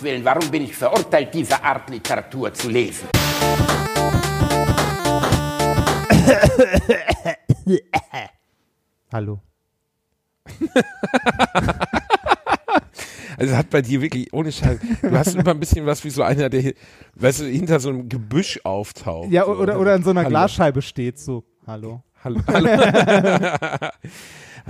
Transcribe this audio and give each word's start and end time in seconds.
Gottes 0.00 0.02
Willen, 0.02 0.24
warum 0.24 0.50
bin 0.50 0.62
ich 0.62 0.74
verurteilt, 0.74 1.34
diese 1.34 1.62
Art 1.62 1.90
Literatur 1.90 2.54
zu 2.54 2.70
lesen? 2.70 3.08
Hallo. 9.12 9.40
Also 13.38 13.56
hat 13.56 13.70
bei 13.70 13.80
dir 13.80 14.02
wirklich, 14.02 14.30
ohne 14.34 14.50
Scheiß, 14.52 14.80
du 15.00 15.12
hast 15.12 15.34
immer 15.34 15.52
ein 15.52 15.60
bisschen 15.60 15.86
was 15.86 16.04
wie 16.04 16.10
so 16.10 16.22
einer, 16.22 16.50
der, 16.50 16.74
weißt 17.14 17.40
du, 17.40 17.44
hinter 17.46 17.80
so 17.80 17.88
einem 17.88 18.06
Gebüsch 18.06 18.60
auftaucht. 18.64 19.30
Ja, 19.30 19.46
so. 19.46 19.52
oder, 19.52 19.80
oder 19.80 19.94
in 19.94 20.02
so 20.02 20.10
einer 20.10 20.20
Hallo. 20.20 20.28
Glasscheibe 20.28 20.82
steht 20.82 21.18
so. 21.18 21.42
Hallo. 21.66 22.02
Hallo, 22.22 22.42
hallo. 22.46 22.68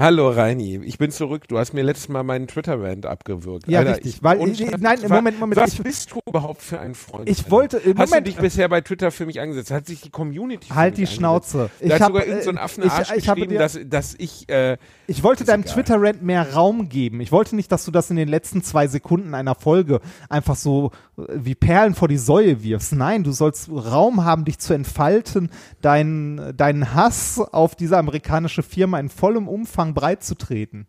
hallo 0.00 0.30
Reini, 0.30 0.80
ich 0.84 0.98
bin 0.98 1.10
zurück. 1.10 1.46
Du 1.48 1.58
hast 1.58 1.72
mir 1.74 1.82
letztes 1.82 2.08
Mal 2.08 2.22
meinen 2.22 2.46
Twitter-Rant 2.46 3.06
abgewürgt. 3.06 3.68
Ja, 3.68 3.80
Alter, 3.80 3.92
richtig. 3.96 4.16
Ich, 4.16 4.22
Weil- 4.22 4.40
Scheiß, 4.56 4.70
nein, 4.80 4.98
Moment, 5.08 5.38
Moment, 5.38 5.60
Was 5.60 5.74
ich- 5.74 5.82
bist 5.82 6.12
du 6.12 6.20
überhaupt 6.26 6.62
für 6.62 6.80
ein 6.80 6.94
Freund? 6.94 7.28
Ich 7.28 7.38
Alter? 7.40 7.50
wollte- 7.50 7.76
Hast 7.78 7.86
Moment. 8.10 8.14
du 8.14 8.30
dich 8.32 8.36
bisher 8.36 8.68
bei 8.68 8.80
Twitter 8.80 9.10
für 9.10 9.26
mich 9.26 9.40
angesetzt? 9.40 9.70
Hat 9.70 9.86
sich 9.86 10.00
die 10.00 10.10
Community 10.10 10.68
Halt 10.68 10.96
die? 10.96 11.06
Schnauze. 11.06 11.70
Da 11.80 11.94
hat 11.94 12.00
hab, 12.00 12.08
sogar 12.08 12.24
irgendein 12.26 12.44
so 12.44 12.50
äh, 12.52 12.64
Affenarsch 12.64 13.10
ich, 13.10 13.16
ich 13.18 13.28
habe 13.28 13.40
geschrieben, 13.40 13.52
dir, 13.52 13.58
dass, 13.58 13.78
dass 13.84 14.14
ich, 14.18 14.48
äh, 14.48 14.76
Ich 15.06 15.22
wollte 15.22 15.44
deinem. 15.44 15.64
Twitter-Rant 15.64 16.22
mehr 16.22 16.52
Raum 16.54 16.88
geben. 16.88 17.20
Ich 17.20 17.30
wollte 17.32 17.54
nicht, 17.54 17.70
dass 17.70 17.84
du 17.84 17.90
das 17.90 18.10
in 18.10 18.16
den 18.16 18.28
letzten 18.28 18.62
zwei 18.62 18.86
Sekunden 18.86 19.34
einer 19.34 19.54
Folge 19.54 20.00
einfach 20.28 20.56
so 20.56 20.90
wie 21.32 21.54
Perlen 21.54 21.94
vor 21.94 22.08
die 22.08 22.16
Säue 22.16 22.62
wirfst. 22.62 22.92
Nein, 22.92 23.24
du 23.24 23.32
sollst 23.32 23.70
Raum 23.70 24.24
haben, 24.24 24.44
dich 24.44 24.58
zu 24.58 24.74
entfalten, 24.74 25.50
deinen, 25.80 26.56
deinen 26.56 26.94
Hass 26.94 27.38
auf 27.38 27.74
diese 27.74 27.98
amerikanische 27.98 28.62
Firma 28.62 28.98
in 28.98 29.08
vollem 29.08 29.48
Umfang 29.48 29.94
breitzutreten. 29.94 30.86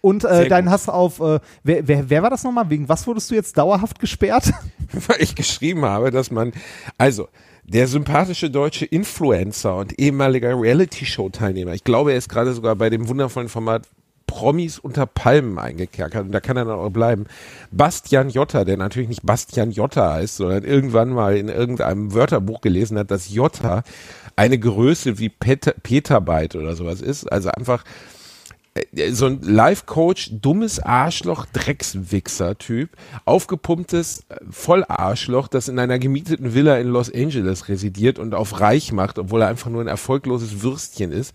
Und 0.00 0.24
äh, 0.24 0.48
deinen. 0.48 0.68
Hass 0.68 0.88
auf, 0.88 1.20
äh, 1.20 1.38
wer, 1.62 1.86
wer, 1.86 2.10
wer 2.10 2.22
war 2.22 2.30
das 2.30 2.42
nochmal? 2.42 2.68
Wegen 2.70 2.88
was 2.88 3.06
wurdest 3.06 3.30
du 3.30 3.36
jetzt 3.36 3.56
dauerhaft 3.56 4.00
gesperrt? 4.00 4.52
weil 5.06 5.22
ich 5.22 5.36
geschrieben 5.36 5.84
habe, 5.84 6.10
dass 6.10 6.30
man, 6.30 6.52
also, 6.98 7.28
der 7.64 7.86
sympathische 7.86 8.50
deutsche 8.50 8.84
Influencer 8.84 9.76
und 9.76 9.98
ehemaliger 10.00 10.60
Reality-Show-Teilnehmer, 10.60 11.72
ich 11.74 11.84
glaube, 11.84 12.12
er 12.12 12.18
ist 12.18 12.28
gerade 12.28 12.52
sogar 12.52 12.74
bei 12.74 12.90
dem 12.90 13.08
wundervollen 13.08 13.48
Format 13.48 13.86
Promis 14.32 14.78
unter 14.78 15.04
Palmen 15.04 15.58
eingekerkert 15.58 16.24
und 16.24 16.32
da 16.32 16.40
kann 16.40 16.56
er 16.56 16.64
dann 16.64 16.78
auch 16.78 16.88
bleiben. 16.88 17.26
Bastian 17.70 18.30
Jotta, 18.30 18.64
der 18.64 18.78
natürlich 18.78 19.10
nicht 19.10 19.26
Bastian 19.26 19.72
Jotta 19.72 20.14
heißt, 20.14 20.36
sondern 20.36 20.64
irgendwann 20.64 21.10
mal 21.10 21.36
in 21.36 21.50
irgendeinem 21.50 22.14
Wörterbuch 22.14 22.62
gelesen 22.62 22.96
hat, 22.96 23.10
dass 23.10 23.30
Jotta 23.30 23.82
eine 24.34 24.58
Größe 24.58 25.18
wie 25.18 25.28
Pet 25.28 25.82
Petabyte 25.82 26.56
oder 26.56 26.74
sowas 26.74 27.02
ist. 27.02 27.30
Also 27.30 27.50
einfach 27.50 27.84
äh, 28.72 29.10
so 29.10 29.26
ein 29.26 29.42
Life-Coach, 29.42 30.30
dummes 30.40 30.80
Arschloch, 30.80 31.44
Dreckswichser-Typ, 31.52 32.88
aufgepumptes 33.26 34.24
Vollarschloch, 34.48 35.48
das 35.48 35.68
in 35.68 35.78
einer 35.78 35.98
gemieteten 35.98 36.54
Villa 36.54 36.78
in 36.78 36.88
Los 36.88 37.12
Angeles 37.12 37.68
residiert 37.68 38.18
und 38.18 38.34
auf 38.34 38.60
reich 38.62 38.92
macht, 38.92 39.18
obwohl 39.18 39.42
er 39.42 39.48
einfach 39.48 39.70
nur 39.70 39.82
ein 39.82 39.88
erfolgloses 39.88 40.62
Würstchen 40.62 41.12
ist, 41.12 41.34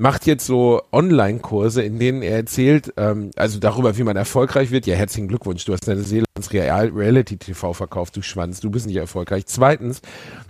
macht 0.00 0.26
jetzt 0.26 0.46
so 0.46 0.80
Online-Kurse, 0.92 1.82
in 1.82 1.98
denen 1.98 2.22
er 2.22 2.36
erzählt, 2.36 2.94
ähm, 2.96 3.32
also 3.36 3.58
darüber, 3.58 3.98
wie 3.98 4.02
man 4.02 4.16
erfolgreich 4.16 4.70
wird. 4.70 4.86
Ja, 4.86 4.96
herzlichen 4.96 5.28
Glückwunsch, 5.28 5.66
du 5.66 5.74
hast 5.74 5.86
deine 5.86 6.02
Seele 6.02 6.24
ins 6.34 6.54
Real 6.54 6.88
Reality-TV 6.88 7.74
verkauft, 7.74 8.16
du 8.16 8.22
Schwanz, 8.22 8.60
du 8.60 8.70
bist 8.70 8.86
nicht 8.86 8.96
erfolgreich. 8.96 9.44
Zweitens, 9.44 10.00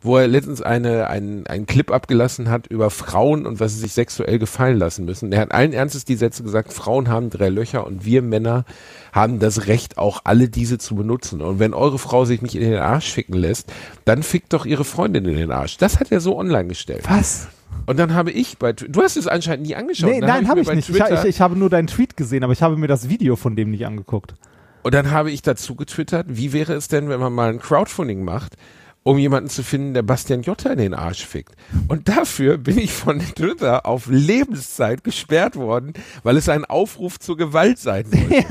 wo 0.03 0.17
er 0.17 0.29
letztens 0.29 0.63
eine, 0.63 1.09
einen, 1.09 1.49
einen 1.49 1.67
Clip 1.67 1.91
abgelassen 1.91 2.49
hat 2.49 2.69
über 2.69 2.91
Frauen 2.91 3.45
und 3.45 3.59
was 3.59 3.75
sie 3.75 3.81
sich 3.81 3.93
sexuell 3.93 4.39
gefallen 4.39 4.79
lassen 4.79 5.05
müssen. 5.05 5.33
Er 5.33 5.41
hat 5.41 5.51
allen 5.51 5.73
Ernstes 5.73 6.05
die 6.05 6.15
Sätze 6.15 6.45
gesagt, 6.45 6.73
Frauen 6.73 7.09
haben 7.09 7.29
drei 7.29 7.49
Löcher 7.49 7.85
und 7.85 8.05
wir 8.05 8.23
Männer 8.23 8.65
haben 9.13 9.41
das 9.41 9.67
Recht, 9.67 9.99
auch 9.99 10.21
alle 10.23 10.49
diese 10.49 10.79
zu 10.79 10.95
benutzen. 10.95 11.41
Und 11.41 11.59
wenn 11.59 11.75
eure 11.75 11.99
Frau 11.99 12.25
sich 12.25 12.41
nicht 12.41 12.55
in 12.55 12.71
den 12.71 12.79
Arsch 12.79 13.11
ficken 13.11 13.35
lässt, 13.35 13.73
dann 14.05 14.23
fickt 14.23 14.53
doch 14.53 14.65
ihre 14.65 14.85
Freundin 14.85 15.25
in 15.25 15.37
den 15.37 15.51
Arsch. 15.51 15.77
Das 15.77 15.99
hat 15.99 16.13
er 16.13 16.21
so 16.21 16.39
online 16.39 16.69
gestellt. 16.69 17.03
Was? 17.09 17.49
Und 17.87 17.99
dann 17.99 18.15
habe 18.15 18.31
ich 18.31 18.59
bei, 18.59 18.71
Tw- 18.71 18.89
du 18.89 19.03
hast 19.03 19.17
es 19.17 19.27
anscheinend 19.27 19.67
nie 19.67 19.75
angeschaut. 19.75 20.11
Nee, 20.11 20.21
nein, 20.21 20.47
habe 20.49 20.63
mir 20.63 20.69
ich 20.71 20.77
nicht. 20.77 20.89
Ich, 20.91 20.97
Twitter- 20.97 21.23
ich, 21.25 21.29
ich 21.37 21.41
habe 21.41 21.57
nur 21.57 21.71
deinen 21.71 21.87
Tweet 21.89 22.17
gesehen, 22.17 22.45
aber 22.45 22.53
ich 22.53 22.63
habe 22.63 22.77
mir 22.77 22.87
das 22.89 23.09
Video 23.09 23.37
von 23.37 23.57
dem 23.57 23.71
nicht 23.71 23.87
angeguckt. 23.87 24.35
Und 24.83 24.95
dann 24.95 25.11
habe 25.11 25.31
ich 25.31 25.43
dazu 25.43 25.75
getwittert, 25.75 26.27
wie 26.29 26.53
wäre 26.53 26.73
es 26.75 26.89
denn, 26.89 27.09
wenn 27.09 27.21
man 27.21 27.33
mal 27.33 27.51
ein 27.51 27.59
Crowdfunding 27.59 28.25
macht, 28.25 28.55
um 29.03 29.19
jemanden 29.19 29.49
zu 29.51 29.63
finden, 29.63 29.93
der 29.95 30.03
Bastian 30.03 30.43
Jotta 30.43 30.71
in 30.71 30.79
den 30.79 30.95
Arsch 30.95 31.27
fickt. 31.27 31.55
Und 31.89 32.09
dafür 32.09 32.59
bin 32.59 32.79
ich 32.79 32.93
von 32.93 33.19
Twitter 33.35 33.87
auf 33.87 34.07
Lebenszeit 34.09 35.03
gesperrt 35.05 35.57
worden, 35.57 35.95
weil 36.23 36.37
es 36.37 36.49
ein 36.49 36.65
Aufruf 36.65 37.19
zur 37.19 37.37
Gewalt 37.37 37.79
sein 37.79 38.05
sollte. 38.11 38.45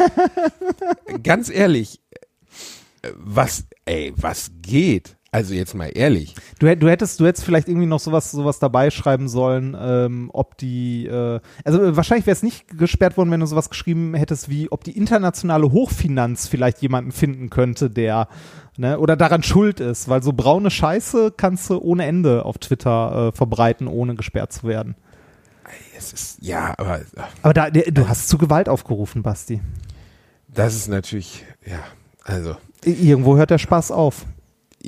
Ganz 1.24 1.50
ehrlich, 1.50 2.00
äh, 3.02 3.10
was, 3.16 3.66
ey, 3.86 4.14
was 4.16 4.52
geht? 4.62 5.16
Also 5.32 5.54
jetzt 5.54 5.76
mal 5.76 5.92
ehrlich. 5.94 6.34
Du, 6.58 6.76
du 6.76 6.90
hättest, 6.90 7.20
du 7.20 7.28
hättest 7.28 7.46
vielleicht 7.46 7.68
irgendwie 7.68 7.86
noch 7.86 8.00
sowas, 8.00 8.32
sowas 8.32 8.58
dabei 8.58 8.90
schreiben 8.90 9.28
sollen, 9.30 9.78
ähm, 9.80 10.32
ob 10.34 10.58
die, 10.58 11.06
äh, 11.06 11.40
also 11.64 11.84
äh, 11.84 11.96
wahrscheinlich 11.96 12.26
wäre 12.26 12.34
es 12.34 12.42
nicht 12.42 12.68
gesperrt 12.78 13.16
worden, 13.16 13.30
wenn 13.30 13.40
du 13.40 13.46
sowas 13.46 13.70
geschrieben 13.70 14.16
hättest, 14.16 14.50
wie 14.50 14.72
ob 14.72 14.84
die 14.84 14.98
internationale 14.98 15.72
Hochfinanz 15.72 16.48
vielleicht 16.48 16.82
jemanden 16.82 17.12
finden 17.12 17.52
könnte, 17.52 17.92
der, 17.92 18.28
ne, 18.78 18.98
oder 18.98 19.16
daran 19.16 19.44
schuld 19.44 19.80
ist, 19.80 20.10
weil 20.10 20.24
so 20.24 20.34
braune 20.34 20.72
Scheiße 20.72 21.32
kannst 21.38 21.70
du 21.70 21.78
ohne 21.78 22.06
Ende 22.06 22.44
auf 22.46 22.58
Twitter 22.58 23.28
äh, 23.28 23.36
verbreiten, 23.38 23.88
ohne 23.88 24.16
gesperrt 24.16 24.52
zu 24.52 24.68
werden. 24.68 24.96
Es 25.96 26.12
ist, 26.12 26.38
ja, 26.42 26.74
aber 26.78 27.02
Aber 27.44 27.54
da, 27.54 27.70
du 27.70 28.08
hast 28.08 28.30
zu 28.30 28.40
Gewalt 28.40 28.68
aufgerufen, 28.68 29.22
Basti. 29.22 29.62
das 30.48 30.76
ist 30.76 30.88
natürlich, 30.88 31.46
ja, 31.64 31.84
also. 32.24 32.56
Irgendwo 32.84 33.38
hört 33.38 33.52
der 33.52 33.60
Spaß 33.60 33.92
auf. 33.92 34.26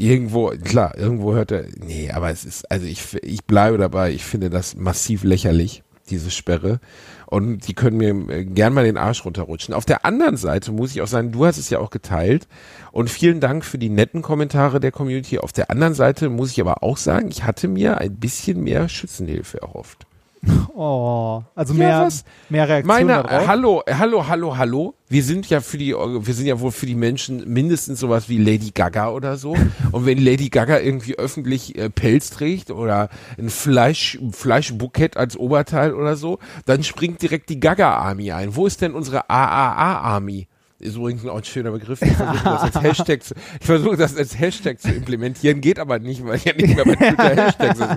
Irgendwo, 0.01 0.49
klar, 0.63 0.97
irgendwo 0.97 1.33
hört 1.33 1.51
er, 1.51 1.65
nee, 1.77 2.11
aber 2.11 2.29
es 2.31 2.43
ist, 2.43 2.69
also 2.71 2.85
ich, 2.85 3.15
ich 3.23 3.45
bleibe 3.45 3.77
dabei, 3.77 4.11
ich 4.11 4.23
finde 4.23 4.49
das 4.49 4.75
massiv 4.75 5.23
lächerlich, 5.23 5.83
diese 6.09 6.31
Sperre. 6.31 6.79
Und 7.27 7.67
die 7.67 7.73
können 7.73 7.97
mir 7.97 8.29
äh, 8.29 8.43
gern 8.43 8.73
mal 8.73 8.83
den 8.83 8.97
Arsch 8.97 9.23
runterrutschen. 9.23 9.73
Auf 9.73 9.85
der 9.85 10.03
anderen 10.03 10.35
Seite 10.35 10.73
muss 10.73 10.91
ich 10.91 11.01
auch 11.01 11.07
sagen, 11.07 11.31
du 11.31 11.45
hast 11.45 11.57
es 11.57 11.69
ja 11.69 11.79
auch 11.79 11.89
geteilt. 11.89 12.47
Und 12.91 13.09
vielen 13.09 13.39
Dank 13.39 13.63
für 13.63 13.77
die 13.77 13.89
netten 13.89 14.21
Kommentare 14.21 14.81
der 14.81 14.91
Community. 14.91 15.39
Auf 15.39 15.53
der 15.53 15.69
anderen 15.69 15.93
Seite 15.93 16.29
muss 16.29 16.51
ich 16.51 16.59
aber 16.59 16.83
auch 16.83 16.97
sagen, 16.97 17.29
ich 17.29 17.45
hatte 17.45 17.69
mir 17.69 17.99
ein 17.99 18.17
bisschen 18.17 18.61
mehr 18.61 18.89
Schützenhilfe 18.89 19.61
erhofft. 19.61 20.05
Oh, 20.73 21.43
also 21.53 21.73
Ja, 21.73 21.79
mehr, 21.79 22.01
was? 22.05 22.23
mehr 22.49 22.67
Reaktionen 22.67 23.07
Meine, 23.07 23.23
darauf. 23.23 23.43
äh, 23.43 23.47
hallo, 23.47 23.83
äh, 23.85 23.93
hallo, 23.93 24.27
hallo, 24.27 24.57
hallo. 24.57 24.95
Wir 25.09 25.21
sind 25.23 25.49
ja 25.49 25.59
für 25.59 25.77
die, 25.77 25.93
wir 25.93 26.33
sind 26.33 26.45
ja 26.47 26.59
wohl 26.59 26.71
für 26.71 26.85
die 26.85 26.95
Menschen 26.95 27.51
mindestens 27.51 27.99
sowas 27.99 28.29
wie 28.29 28.37
Lady 28.37 28.71
Gaga 28.73 29.09
oder 29.09 29.35
so. 29.37 29.55
Und 29.91 30.05
wenn 30.05 30.17
Lady 30.23 30.49
Gaga 30.49 30.79
irgendwie 30.79 31.17
öffentlich 31.17 31.77
äh, 31.77 31.89
Pelz 31.89 32.29
trägt 32.29 32.71
oder 32.71 33.09
ein 33.37 33.49
Fleisch, 33.49 34.17
Fleischbukett 34.31 35.17
als 35.17 35.35
Oberteil 35.37 35.93
oder 35.93 36.15
so, 36.15 36.39
dann 36.65 36.83
springt 36.83 37.21
direkt 37.21 37.49
die 37.49 37.59
Gaga 37.59 37.93
Army 37.97 38.31
ein. 38.31 38.55
Wo 38.55 38.65
ist 38.65 38.81
denn 38.81 38.93
unsere 38.93 39.29
AAA 39.29 39.99
Army? 39.99 40.47
Ist 40.81 40.95
übrigens 40.95 41.25
auch 41.27 41.37
ein 41.37 41.43
schöner 41.43 41.71
Begriff. 41.71 42.01
Ich 42.01 42.11
versuche 42.11 42.43
das 42.43 42.61
als 42.63 42.81
Hashtag 42.81 43.23
zu, 43.23 43.35
ich 43.59 43.65
versuche 43.65 43.97
das 43.97 44.17
als 44.17 44.39
Hashtag 44.39 44.79
zu 44.79 44.91
implementieren, 44.91 45.61
geht 45.61 45.77
aber 45.77 45.99
nicht, 45.99 46.25
weil 46.25 46.37
ich 46.37 46.45
ja 46.45 46.53
nicht 46.53 46.75
mehr 46.75 46.85
bei 46.85 46.95
Twitter 46.95 47.35
Hashtags 47.35 47.79
ist. 47.79 47.89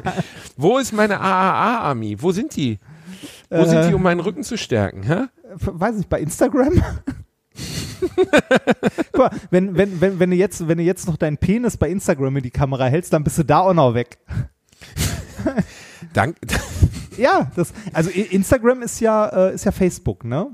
Wo 0.56 0.78
ist 0.78 0.92
meine 0.92 1.18
AAA 1.18 1.78
Army? 1.78 2.20
Wo 2.20 2.30
sind 2.32 2.54
die? 2.56 2.78
Wo 3.48 3.64
sind 3.64 3.78
Äh. 3.78 3.88
die, 3.88 3.94
um 3.94 4.02
meinen 4.02 4.20
Rücken 4.20 4.42
zu 4.42 4.58
stärken? 4.58 5.02
Hä? 5.02 5.24
weiß 5.56 5.96
nicht, 5.96 6.08
bei 6.10 6.20
Instagram? 6.20 6.82
Guck 9.12 9.18
mal, 9.18 9.30
wenn, 9.50 9.76
wenn, 9.76 10.00
wenn, 10.00 10.18
wenn, 10.18 10.30
du 10.30 10.36
jetzt, 10.36 10.66
wenn 10.68 10.78
du 10.78 10.84
jetzt 10.84 11.06
noch 11.06 11.16
deinen 11.16 11.38
Penis 11.38 11.76
bei 11.76 11.88
Instagram 11.88 12.36
in 12.36 12.42
die 12.42 12.50
Kamera 12.50 12.86
hältst, 12.86 13.12
dann 13.12 13.24
bist 13.24 13.38
du 13.38 13.44
da 13.44 13.60
auch 13.60 13.74
noch 13.74 13.94
weg. 13.94 14.18
Dank, 16.12 16.36
Ja, 17.16 17.50
das, 17.54 17.72
also 17.92 18.10
Instagram 18.10 18.82
ist 18.82 19.00
ja, 19.00 19.26
äh, 19.48 19.54
ist 19.54 19.64
ja 19.64 19.72
Facebook, 19.72 20.24
ne? 20.24 20.48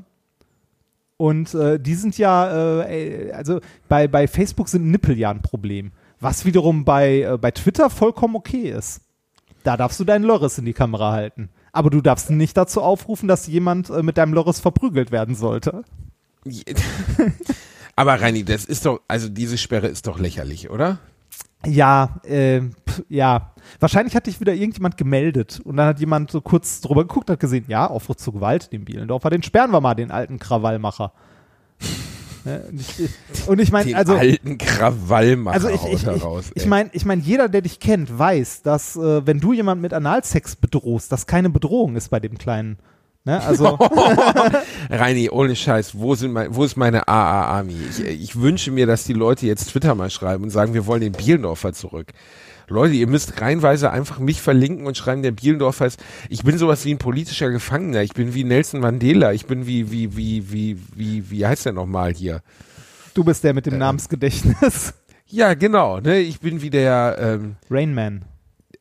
Und 1.21 1.53
äh, 1.53 1.79
die 1.79 1.97
sind 1.97 2.17
ja, 2.17 2.81
äh, 2.81 3.33
also 3.33 3.61
bei, 3.91 4.09
bei 4.09 4.27
Facebook 4.27 4.71
sind 4.71 4.91
Nippel 4.91 5.19
ja 5.19 5.31
ein 5.31 5.43
Problem. 5.43 5.93
Was 6.19 6.47
wiederum 6.47 6.87
bei, 6.87 7.21
äh, 7.21 7.37
bei 7.37 7.51
Twitter 7.51 7.91
vollkommen 7.91 8.37
okay 8.37 8.71
ist. 8.71 9.03
Da 9.63 9.77
darfst 9.77 10.01
du 10.01 10.05
deinen 10.05 10.25
Lörres 10.25 10.57
in 10.57 10.65
die 10.65 10.73
Kamera 10.73 11.13
halten. 11.13 11.51
Aber 11.73 11.91
du 11.91 12.01
darfst 12.01 12.31
nicht 12.31 12.57
dazu 12.57 12.81
aufrufen, 12.81 13.29
dass 13.29 13.47
jemand 13.47 13.91
äh, 13.91 14.03
mit 14.03 14.17
deinem 14.17 14.33
Lörres 14.33 14.61
verprügelt 14.61 15.11
werden 15.11 15.35
sollte. 15.35 15.85
aber 17.97 18.19
Reini, 18.19 18.43
das 18.43 18.65
ist 18.65 18.87
doch, 18.87 19.03
also 19.07 19.29
diese 19.29 19.59
Sperre 19.59 19.89
ist 19.89 20.07
doch 20.07 20.19
lächerlich, 20.19 20.71
oder? 20.71 21.01
Ja, 21.67 22.21
äh, 22.25 22.61
pf, 22.61 23.03
ja. 23.09 23.53
Wahrscheinlich 23.79 24.17
hat 24.17 24.27
dich 24.27 24.41
wieder 24.41 24.55
irgendjemand 24.55 24.97
gemeldet 24.97 25.61
und 25.63 25.77
dann 25.77 25.87
hat 25.87 26.01
jemand 26.01 26.31
so 26.31 26.41
kurz 26.41 26.81
drüber 26.81 27.03
geguckt 27.03 27.29
und 27.29 27.35
hat 27.35 27.41
gesehen, 27.41 27.67
ja, 27.69 27.87
Aufruf 27.87 28.17
zur 28.17 28.33
Gewalt, 28.33 28.73
den 28.73 28.85
Bielendorfer, 28.85 29.31
den 29.31 29.43
sperren 29.43 29.71
wir 29.71 29.81
mal, 29.81 29.95
den 29.95 30.11
alten 30.11 30.39
Krawallmacher. 30.39 31.13
Ne, 32.43 32.65
und 32.71 32.81
ich, 32.81 33.49
und 33.49 33.59
ich 33.61 33.71
meine, 33.71 33.85
Den 33.85 33.97
also, 33.97 34.15
alten 34.15 34.57
Krawallmacher 34.57 35.55
also 35.55 35.69
ich, 35.69 35.85
ich, 35.85 36.07
ich, 36.07 36.25
raus. 36.25 36.51
ich 36.55 36.65
meine, 36.65 36.89
ich 36.95 37.05
mein, 37.05 37.21
jeder, 37.21 37.51
der 37.51 37.61
dich 37.61 37.81
kennt, 37.81 38.19
weiß, 38.19 38.63
dass 38.63 38.97
äh, 38.97 39.27
wenn 39.27 39.41
du 39.41 39.53
jemanden 39.53 39.83
mit 39.83 39.93
Analsex 39.93 40.57
bedrohst, 40.57 41.13
das 41.13 41.27
keine 41.27 41.51
Bedrohung 41.51 41.97
ist 41.97 42.09
bei 42.09 42.19
dem 42.19 42.39
kleinen 42.39 42.79
Ne? 43.25 43.41
Also 43.43 43.67
Reini, 44.91 45.29
ohne 45.31 45.55
Scheiß, 45.55 45.99
wo, 45.99 46.15
sind 46.15 46.33
mein, 46.33 46.55
wo 46.55 46.65
ist 46.65 46.77
meine 46.77 47.07
AA-Army? 47.07 47.77
Ich, 47.91 48.05
ich 48.05 48.41
wünsche 48.41 48.71
mir, 48.71 48.87
dass 48.87 49.05
die 49.05 49.13
Leute 49.13 49.47
jetzt 49.47 49.71
Twitter 49.71 49.95
mal 49.95 50.11
schreiben 50.11 50.45
und 50.45 50.51
sagen, 50.51 50.73
wir 50.73 50.87
wollen 50.87 51.03
den 51.03 51.13
Bielendorfer 51.13 51.73
zurück. 51.73 52.09
Leute, 52.69 52.95
ihr 52.95 53.09
müsst 53.09 53.41
reinweise 53.41 53.91
einfach 53.91 54.21
mich 54.21 54.41
verlinken 54.41 54.87
und 54.87 54.97
schreiben, 54.97 55.23
der 55.23 55.33
Bielendorfer 55.33 55.87
ist, 55.87 56.01
ich 56.29 56.45
bin 56.45 56.57
sowas 56.57 56.85
wie 56.85 56.95
ein 56.95 56.99
politischer 56.99 57.51
Gefangener, 57.51 58.03
ich 58.03 58.15
bin 58.15 58.33
wie 58.33 58.45
Nelson 58.45 58.81
Mandela, 58.81 59.33
ich 59.33 59.47
bin 59.47 59.67
wie, 59.67 59.91
wie, 59.91 60.17
wie, 60.17 60.53
wie, 60.53 60.79
wie, 60.95 61.31
wie 61.31 61.47
heißt 61.47 61.67
der 61.67 61.73
nochmal 61.73 62.15
hier? 62.15 62.43
du 63.15 63.25
bist 63.25 63.45
der 63.45 63.55
mit 63.55 63.67
dem 63.67 63.79
Namensgedächtnis. 63.79 64.95
Ja, 65.27 65.55
genau, 65.55 66.01
ne, 66.01 66.19
ich 66.19 66.41
bin 66.41 66.61
wie 66.61 66.71
der, 66.71 67.17
ähm, 67.21 67.57
Rain 67.71 67.95
Man. 67.95 68.25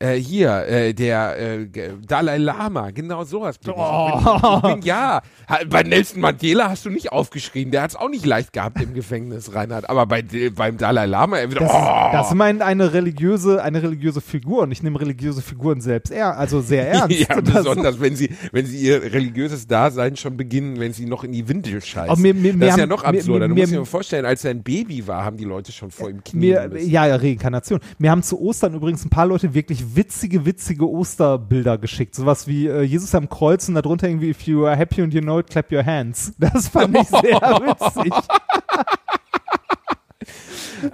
Äh, 0.00 0.14
hier, 0.14 0.66
äh, 0.66 0.94
der 0.94 1.38
äh, 1.38 1.66
Dalai 2.06 2.38
Lama, 2.38 2.90
genau 2.90 3.22
sowas. 3.24 3.56
Oh. 3.68 4.12
Ich, 4.18 4.24
bin, 4.24 4.52
ich 4.54 4.74
bin, 4.74 4.82
ja, 4.82 5.20
bei 5.68 5.82
Nelson 5.82 6.20
Mandela 6.22 6.70
hast 6.70 6.86
du 6.86 6.90
nicht 6.90 7.12
aufgeschrien, 7.12 7.70
der 7.70 7.82
hat 7.82 7.90
es 7.90 7.96
auch 7.96 8.08
nicht 8.08 8.24
leicht 8.24 8.52
gehabt 8.54 8.80
im 8.80 8.94
Gefängnis, 8.94 9.54
Reinhard, 9.54 9.88
aber 9.90 10.06
bei, 10.06 10.22
beim 10.54 10.78
Dalai 10.78 11.04
Lama, 11.06 11.36
er 11.38 11.50
wieder, 11.50 11.60
Das, 11.60 11.70
oh. 11.72 12.08
das 12.12 12.34
meint 12.34 12.62
eine 12.62 12.92
religiöse, 12.94 13.62
eine 13.62 13.82
religiöse 13.82 14.20
Figur 14.22 14.62
und 14.62 14.72
ich 14.72 14.82
nehme 14.82 14.98
religiöse 15.00 15.42
Figuren 15.42 15.80
selbst 15.82 16.10
eher, 16.10 16.36
also 16.38 16.60
sehr 16.62 16.88
ernst. 16.90 17.18
Ja, 17.28 17.40
besonders 17.40 18.00
wenn 18.00 18.16
sie, 18.16 18.30
wenn 18.52 18.64
sie 18.66 18.78
ihr 18.78 19.02
religiöses 19.02 19.66
Dasein 19.66 20.16
schon 20.16 20.36
beginnen, 20.36 20.80
wenn 20.80 20.92
sie 20.94 21.04
noch 21.04 21.24
in 21.24 21.32
die 21.32 21.46
Windel 21.46 21.80
scheißen. 21.82 22.10
Aber 22.10 22.20
mir- 22.20 22.32
mir- 22.34 22.54
das 22.56 22.70
ist 22.70 22.76
ja 22.76 22.82
haben- 22.84 22.88
noch 22.88 23.02
mir- 23.02 23.08
absurder. 23.18 23.48
du 23.48 23.54
mir- 23.54 23.60
musst 23.60 23.72
dir 23.74 23.78
mal 23.80 23.84
vorstellen, 23.84 24.24
als 24.24 24.44
er 24.44 24.52
ein 24.52 24.62
Baby 24.62 25.06
war, 25.06 25.24
haben 25.26 25.36
die 25.36 25.44
Leute 25.44 25.72
schon 25.72 25.90
vor 25.90 26.08
ihm 26.08 26.20
Mir, 26.32 26.68
müssen. 26.68 26.88
ja, 26.90 27.06
ja, 27.06 27.16
Reinkarnation. 27.16 27.80
Mir 27.98 28.10
haben 28.10 28.22
zu 28.22 28.40
Ostern 28.40 28.72
übrigens 28.74 29.04
ein 29.04 29.10
paar 29.10 29.26
Leute 29.26 29.52
wirklich 29.52 29.89
witzige, 29.94 30.46
witzige 30.46 30.88
Osterbilder 30.88 31.78
geschickt. 31.78 32.14
Sowas 32.14 32.46
wie 32.46 32.66
äh, 32.66 32.82
Jesus 32.82 33.14
am 33.14 33.28
Kreuz 33.28 33.68
und 33.68 33.74
darunter 33.74 34.08
irgendwie, 34.08 34.30
if 34.30 34.42
you 34.42 34.66
are 34.66 34.76
happy 34.76 35.02
and 35.02 35.12
you 35.14 35.20
know 35.20 35.38
it, 35.40 35.48
clap 35.48 35.70
your 35.72 35.84
hands. 35.84 36.32
Das 36.38 36.68
fand 36.68 36.96
ich 36.96 37.08
sehr 37.08 37.20
witzig. 37.40 38.12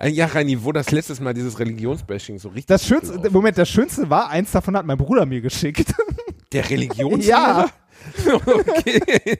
Ja, 0.03 0.27
Reini, 0.27 0.63
wo 0.65 0.73
das 0.73 0.91
letztes 0.91 1.21
Mal 1.21 1.33
dieses 1.33 1.59
Religionsbashing 1.59 2.39
so 2.39 2.49
richtig. 2.49 2.67
Das 2.67 2.87
Schönste, 2.87 3.15
gelaufen 3.15 3.33
Moment, 3.33 3.59
das 3.59 3.69
Schönste 3.69 4.11
war, 4.11 4.31
eins 4.31 4.51
davon 4.51 4.77
hat 4.77 4.85
mein 4.85 4.99
Bruder 4.99 5.27
mir 5.27 5.41
geschickt. 5.41 5.95
Der 6.53 6.69
Religionslehrer? 6.71 7.71
Ja. 8.27 8.35
okay. 8.35 9.39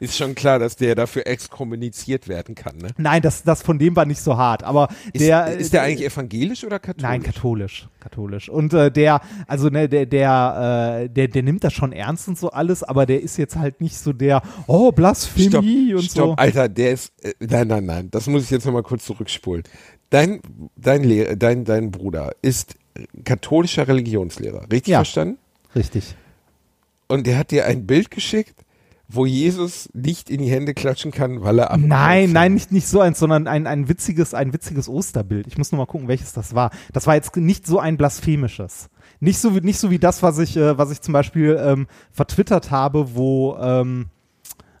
Ist 0.00 0.16
schon 0.16 0.34
klar, 0.34 0.58
dass 0.58 0.76
der 0.76 0.94
dafür 0.94 1.26
exkommuniziert 1.26 2.28
werden 2.28 2.54
kann, 2.54 2.76
ne? 2.78 2.88
Nein, 2.96 3.22
das, 3.22 3.42
das 3.42 3.62
von 3.62 3.78
dem 3.78 3.94
war 3.96 4.04
nicht 4.06 4.20
so 4.20 4.36
hart, 4.36 4.62
aber 4.62 4.88
Ist 5.12 5.20
der. 5.22 5.56
ist 5.56 5.72
der 5.72 5.82
eigentlich 5.82 6.06
evangelisch 6.10 6.64
oder 6.64 6.78
katholisch? 6.78 7.02
Nein, 7.02 7.22
katholisch, 7.22 7.88
katholisch. 8.00 8.48
Und 8.48 8.72
äh, 8.74 8.90
der, 8.90 9.20
also 9.46 9.68
ne, 9.68 9.88
der, 9.88 10.06
der, 10.06 11.00
äh, 11.04 11.08
der, 11.08 11.28
der 11.28 11.42
nimmt 11.42 11.64
das 11.64 11.72
schon 11.72 11.92
ernst 11.92 12.28
und 12.28 12.38
so 12.38 12.50
alles, 12.50 12.82
aber 12.82 13.06
der 13.06 13.22
ist 13.22 13.36
jetzt 13.36 13.56
halt 13.56 13.80
nicht 13.80 13.96
so 13.96 14.12
der, 14.12 14.42
oh 14.66 14.92
Blasphemie 14.92 15.48
Stopp, 15.48 15.64
und 15.98 16.02
stopp, 16.10 16.26
so. 16.30 16.34
Alter, 16.36 16.68
der 16.68 16.92
ist, 16.92 17.12
äh, 17.22 17.32
nein, 17.40 17.68
nein, 17.68 17.86
nein, 17.86 18.10
das 18.10 18.26
muss 18.26 18.44
ich 18.44 18.50
jetzt 18.50 18.64
nochmal 18.66 18.82
kurz 18.82 19.04
zurückspulen. 19.04 19.64
Dein, 20.10 20.40
dein, 20.76 21.02
Lehr 21.02 21.34
dein, 21.36 21.64
dein 21.64 21.90
Bruder 21.90 22.32
ist 22.42 22.76
katholischer 23.24 23.88
Religionslehrer, 23.88 24.62
richtig 24.70 24.92
Ja. 24.92 24.98
verstanden? 24.98 25.38
Richtig. 25.74 26.14
Und 27.08 27.26
der 27.26 27.36
hat 27.38 27.50
dir 27.50 27.66
ein 27.66 27.86
Bild 27.86 28.10
geschickt, 28.10 28.54
wo 29.08 29.26
Jesus 29.26 29.88
nicht 29.92 30.30
in 30.30 30.40
die 30.40 30.50
Hände 30.50 30.74
klatschen 30.74 31.10
kann, 31.10 31.42
weil 31.42 31.58
er 31.58 31.70
am 31.70 31.86
Nein, 31.86 32.32
nein, 32.32 32.54
nicht, 32.54 32.72
nicht 32.72 32.88
so 32.88 33.00
eins, 33.00 33.18
sondern 33.18 33.46
ein, 33.46 33.66
ein 33.66 33.88
witziges, 33.88 34.34
ein 34.34 34.52
witziges 34.52 34.88
Osterbild. 34.88 35.46
Ich 35.46 35.58
muss 35.58 35.72
nur 35.72 35.78
mal 35.78 35.86
gucken, 35.86 36.08
welches 36.08 36.32
das 36.32 36.54
war. 36.54 36.70
Das 36.92 37.06
war 37.06 37.14
jetzt 37.14 37.36
nicht 37.36 37.66
so 37.66 37.78
ein 37.78 37.96
blasphemisches. 37.96 38.88
Nicht 39.20 39.38
so 39.38 39.54
wie, 39.54 39.60
nicht 39.60 39.78
so 39.78 39.90
wie 39.90 39.98
das, 39.98 40.22
was 40.22 40.38
ich, 40.38 40.56
äh, 40.56 40.78
was 40.78 40.90
ich 40.90 41.00
zum 41.00 41.12
Beispiel 41.12 41.58
ähm, 41.60 41.86
vertwittert 42.10 42.70
habe, 42.70 43.14
wo, 43.14 43.56
ähm, 43.60 44.06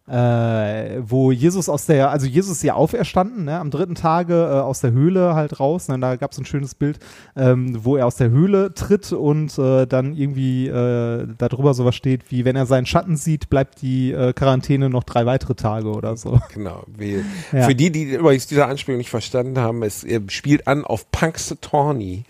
äh, 0.06 1.00
wo 1.00 1.32
Jesus 1.32 1.68
aus 1.68 1.86
der, 1.86 2.10
also 2.10 2.26
Jesus 2.26 2.58
ist 2.58 2.62
ja 2.62 2.74
auferstanden, 2.74 3.44
ne, 3.44 3.58
am 3.58 3.70
dritten 3.70 3.94
Tage 3.94 4.34
äh, 4.34 4.60
aus 4.60 4.80
der 4.80 4.92
Höhle 4.92 5.34
halt 5.34 5.60
raus. 5.60 5.88
Ne, 5.88 5.98
da 5.98 6.16
gab 6.16 6.32
es 6.32 6.38
ein 6.38 6.44
schönes 6.44 6.74
Bild, 6.74 6.98
ähm, 7.36 7.84
wo 7.84 7.96
er 7.96 8.06
aus 8.06 8.16
der 8.16 8.30
Höhle 8.30 8.74
tritt 8.74 9.12
und 9.12 9.58
äh, 9.58 9.86
dann 9.86 10.14
irgendwie 10.14 10.68
äh, 10.68 11.26
darüber 11.38 11.72
sowas 11.72 11.94
steht, 11.94 12.30
wie 12.30 12.44
wenn 12.44 12.54
er 12.54 12.66
seinen 12.66 12.86
Schatten 12.86 13.16
sieht, 13.16 13.48
bleibt 13.48 13.80
die 13.80 14.12
äh, 14.12 14.34
Quarantäne 14.34 14.90
noch 14.90 15.04
drei 15.04 15.24
weitere 15.24 15.54
Tage 15.54 15.88
oder 15.88 16.16
so. 16.16 16.40
Genau. 16.52 16.84
Wie, 16.86 17.24
Ja. 17.52 17.62
Für 17.62 17.74
die, 17.74 17.90
die 17.90 18.14
übrigens 18.14 18.46
diese 18.46 18.66
Anspielung 18.66 18.98
nicht 18.98 19.10
verstanden 19.10 19.58
haben, 19.58 19.82
es 19.82 20.04
äh, 20.04 20.20
spielt 20.28 20.66
an 20.66 20.84
auf 20.84 21.10
Punxsutawney, 21.10 22.24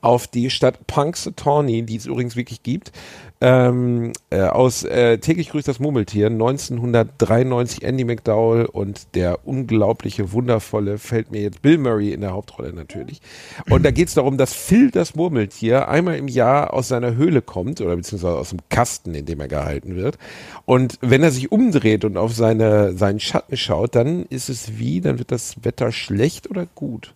auf 0.00 0.26
die 0.26 0.50
Stadt 0.50 0.86
Punxsutawney, 0.86 1.82
die 1.82 1.96
es 1.96 2.06
übrigens 2.06 2.36
wirklich 2.36 2.62
gibt, 2.62 2.92
ähm, 3.40 4.12
äh, 4.30 4.42
aus 4.42 4.84
äh, 4.84 5.18
täglich 5.18 5.50
grüßt 5.50 5.66
das 5.66 5.80
Murmeltier 5.80 6.28
1993 6.28 7.82
Andy 7.82 8.04
McDowell 8.04 8.64
und 8.66 9.14
der 9.14 9.46
unglaubliche, 9.46 10.32
wundervolle, 10.32 10.98
fällt 10.98 11.32
mir 11.32 11.42
jetzt 11.42 11.60
Bill 11.60 11.78
Murray 11.78 12.12
in 12.12 12.20
der 12.20 12.32
Hauptrolle 12.32 12.72
natürlich. 12.72 13.20
Und 13.68 13.84
da 13.84 13.90
geht 13.90 14.08
es 14.08 14.14
darum, 14.14 14.38
dass 14.38 14.54
Phil 14.54 14.90
das 14.90 15.16
Murmeltier 15.16 15.88
einmal 15.88 16.16
im 16.16 16.28
Jahr 16.28 16.72
aus 16.72 16.88
seiner 16.88 17.16
Höhle 17.16 17.42
kommt 17.42 17.80
oder 17.80 17.96
beziehungsweise 17.96 18.38
aus 18.38 18.50
dem 18.50 18.60
Kasten, 18.70 19.14
in 19.14 19.26
dem 19.26 19.40
er 19.40 19.48
gehalten 19.48 19.96
wird. 19.96 20.16
Und 20.64 20.98
wenn 21.00 21.22
er 21.22 21.32
sich 21.32 21.50
umdreht 21.50 22.04
und 22.04 22.16
auf 22.16 22.32
seine, 22.32 22.96
seinen 22.96 23.20
Schatten 23.20 23.56
schaut, 23.56 23.96
dann 23.96 24.26
ist 24.26 24.48
es 24.48 24.78
wie, 24.78 25.00
dann 25.00 25.18
wird 25.18 25.32
das 25.32 25.56
Wetter 25.64 25.90
schlecht 25.90 26.48
oder 26.48 26.66
gut. 26.74 27.14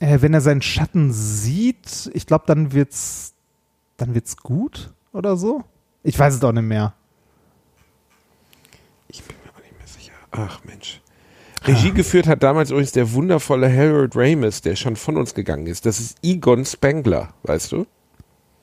Äh, 0.00 0.18
wenn 0.20 0.34
er 0.34 0.42
seinen 0.42 0.62
Schatten 0.62 1.12
sieht, 1.12 2.10
ich 2.12 2.26
glaube, 2.26 2.44
dann 2.46 2.74
wird's, 2.74 3.32
dann 3.96 4.14
wird's 4.14 4.36
gut 4.36 4.90
oder 5.16 5.36
so. 5.36 5.64
Ich 6.02 6.18
weiß 6.18 6.34
es 6.34 6.44
auch 6.44 6.52
nicht 6.52 6.62
mehr. 6.62 6.94
Ich 9.08 9.22
bin 9.24 9.36
mir 9.44 9.50
auch 9.52 9.62
nicht 9.62 9.76
mehr 9.76 9.86
sicher. 9.86 10.12
Ach 10.30 10.60
Mensch. 10.64 11.00
Regie 11.64 11.90
geführt 11.92 12.28
hat 12.28 12.42
damals 12.42 12.70
übrigens 12.70 12.92
der 12.92 13.12
wundervolle 13.12 13.68
Harold 13.72 14.14
Ramis, 14.14 14.60
der 14.62 14.76
schon 14.76 14.94
von 14.94 15.16
uns 15.16 15.34
gegangen 15.34 15.66
ist. 15.66 15.84
Das 15.84 15.98
ist 15.98 16.18
Egon 16.22 16.64
Spengler, 16.64 17.30
weißt 17.42 17.72
du? 17.72 17.86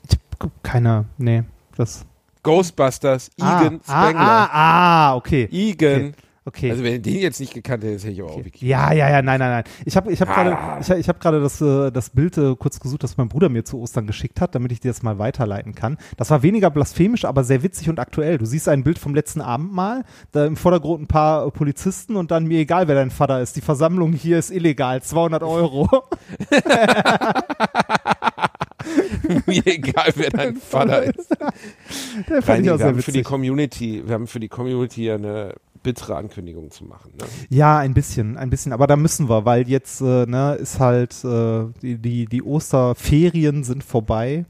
Ich 0.09 0.17
hab 0.39 0.63
keine, 0.63 1.05
nee, 1.17 1.43
das. 1.75 2.05
Ghostbusters, 2.43 3.29
Egon 3.37 3.81
ah, 3.87 4.03
Spengler. 4.03 4.21
ah, 4.21 4.45
ah, 4.45 5.09
ah, 5.09 5.15
okay. 5.15 5.49
Egon. 5.51 6.09
Okay. 6.09 6.13
Also 6.45 6.83
wenn 6.83 6.93
du 6.95 6.99
den 7.01 7.19
jetzt 7.19 7.39
nicht 7.39 7.53
gekannt 7.53 7.83
hättest, 7.85 8.03
hätte 8.03 8.13
ich 8.15 8.21
auch 8.21 8.35
wirklich. 8.35 8.61
ja, 8.61 8.91
ja, 8.91 9.09
ja, 9.09 9.21
nein, 9.21 9.39
nein, 9.39 9.49
nein. 9.49 9.63
Ich 9.85 9.95
habe 9.95 10.11
ich 10.11 10.19
hab 10.19 10.27
Ah. 10.29 10.43
gerade 10.43 10.81
ich, 10.81 10.89
hab- 10.89 10.97
ich 10.97 11.07
hab 11.09 11.19
gerade 11.21 11.39
das, 11.41 11.61
äh, 11.61 11.89
das 11.91 12.09
Bild 12.09 12.37
äh, 12.37 12.55
kurz 12.57 12.79
gesucht, 12.81 13.01
das 13.03 13.15
mein 13.15 13.29
Bruder 13.29 13.47
mir 13.47 13.63
zu 13.63 13.79
Ostern 13.79 14.07
geschickt 14.07 14.41
hat, 14.41 14.53
damit 14.53 14.71
ich 14.73 14.81
dir 14.81 14.89
das 14.91 15.03
mal 15.03 15.19
weiterleiten 15.19 15.73
kann. 15.73 15.97
Das 16.17 16.29
war 16.31 16.43
weniger 16.43 16.69
blasphemisch, 16.69 17.23
aber 17.23 17.43
sehr 17.45 17.63
witzig 17.63 17.89
und 17.89 17.97
aktuell. 17.99 18.37
Du 18.37 18.45
siehst 18.45 18.67
ein 18.67 18.83
Bild 18.83 18.99
vom 18.99 19.15
letzten 19.15 19.39
Abendmahl, 19.39 20.03
da 20.33 20.45
im 20.45 20.57
Vordergrund 20.57 21.03
ein 21.03 21.07
paar 21.07 21.47
äh, 21.47 21.51
Polizisten 21.51 22.15
und 22.17 22.29
dann 22.31 22.45
mir 22.45 22.59
egal, 22.59 22.87
wer 22.89 22.95
dein 22.95 23.11
Vater 23.11 23.39
ist. 23.41 23.55
Die 23.55 23.61
Versammlung 23.61 24.11
hier 24.11 24.37
ist 24.37 24.51
illegal, 24.51 25.01
200 25.01 25.43
Euro. 25.43 25.87
Mir 29.45 29.65
egal, 29.65 30.11
wer 30.15 30.29
dein 30.29 30.55
Vater 30.57 31.03
ist. 31.03 31.29
Der 32.29 32.41
fand 32.41 32.47
Reini, 32.49 32.65
ich 32.65 32.71
auch 32.71 32.73
wir 32.73 32.77
sehr 32.79 32.87
haben 32.87 33.01
für 33.01 33.11
die 33.11 33.19
witzig. 33.19 33.23
Community, 33.27 34.03
wir 34.05 34.13
haben 34.13 34.27
für 34.27 34.39
die 34.39 34.49
Community 34.49 35.09
eine 35.11 35.53
bittere 35.83 36.15
Ankündigung 36.15 36.71
zu 36.71 36.85
machen. 36.85 37.11
Ne? 37.17 37.25
Ja, 37.49 37.77
ein 37.77 37.93
bisschen, 37.93 38.37
ein 38.37 38.49
bisschen, 38.49 38.73
aber 38.73 38.87
da 38.87 38.95
müssen 38.95 39.29
wir, 39.29 39.45
weil 39.45 39.67
jetzt 39.69 40.01
äh, 40.01 40.25
ne, 40.25 40.55
ist 40.55 40.79
halt 40.79 41.23
äh, 41.23 41.65
die, 41.81 41.97
die, 41.97 42.25
die 42.25 42.41
Osterferien 42.41 43.63
sind 43.63 43.83
vorbei. 43.83 44.45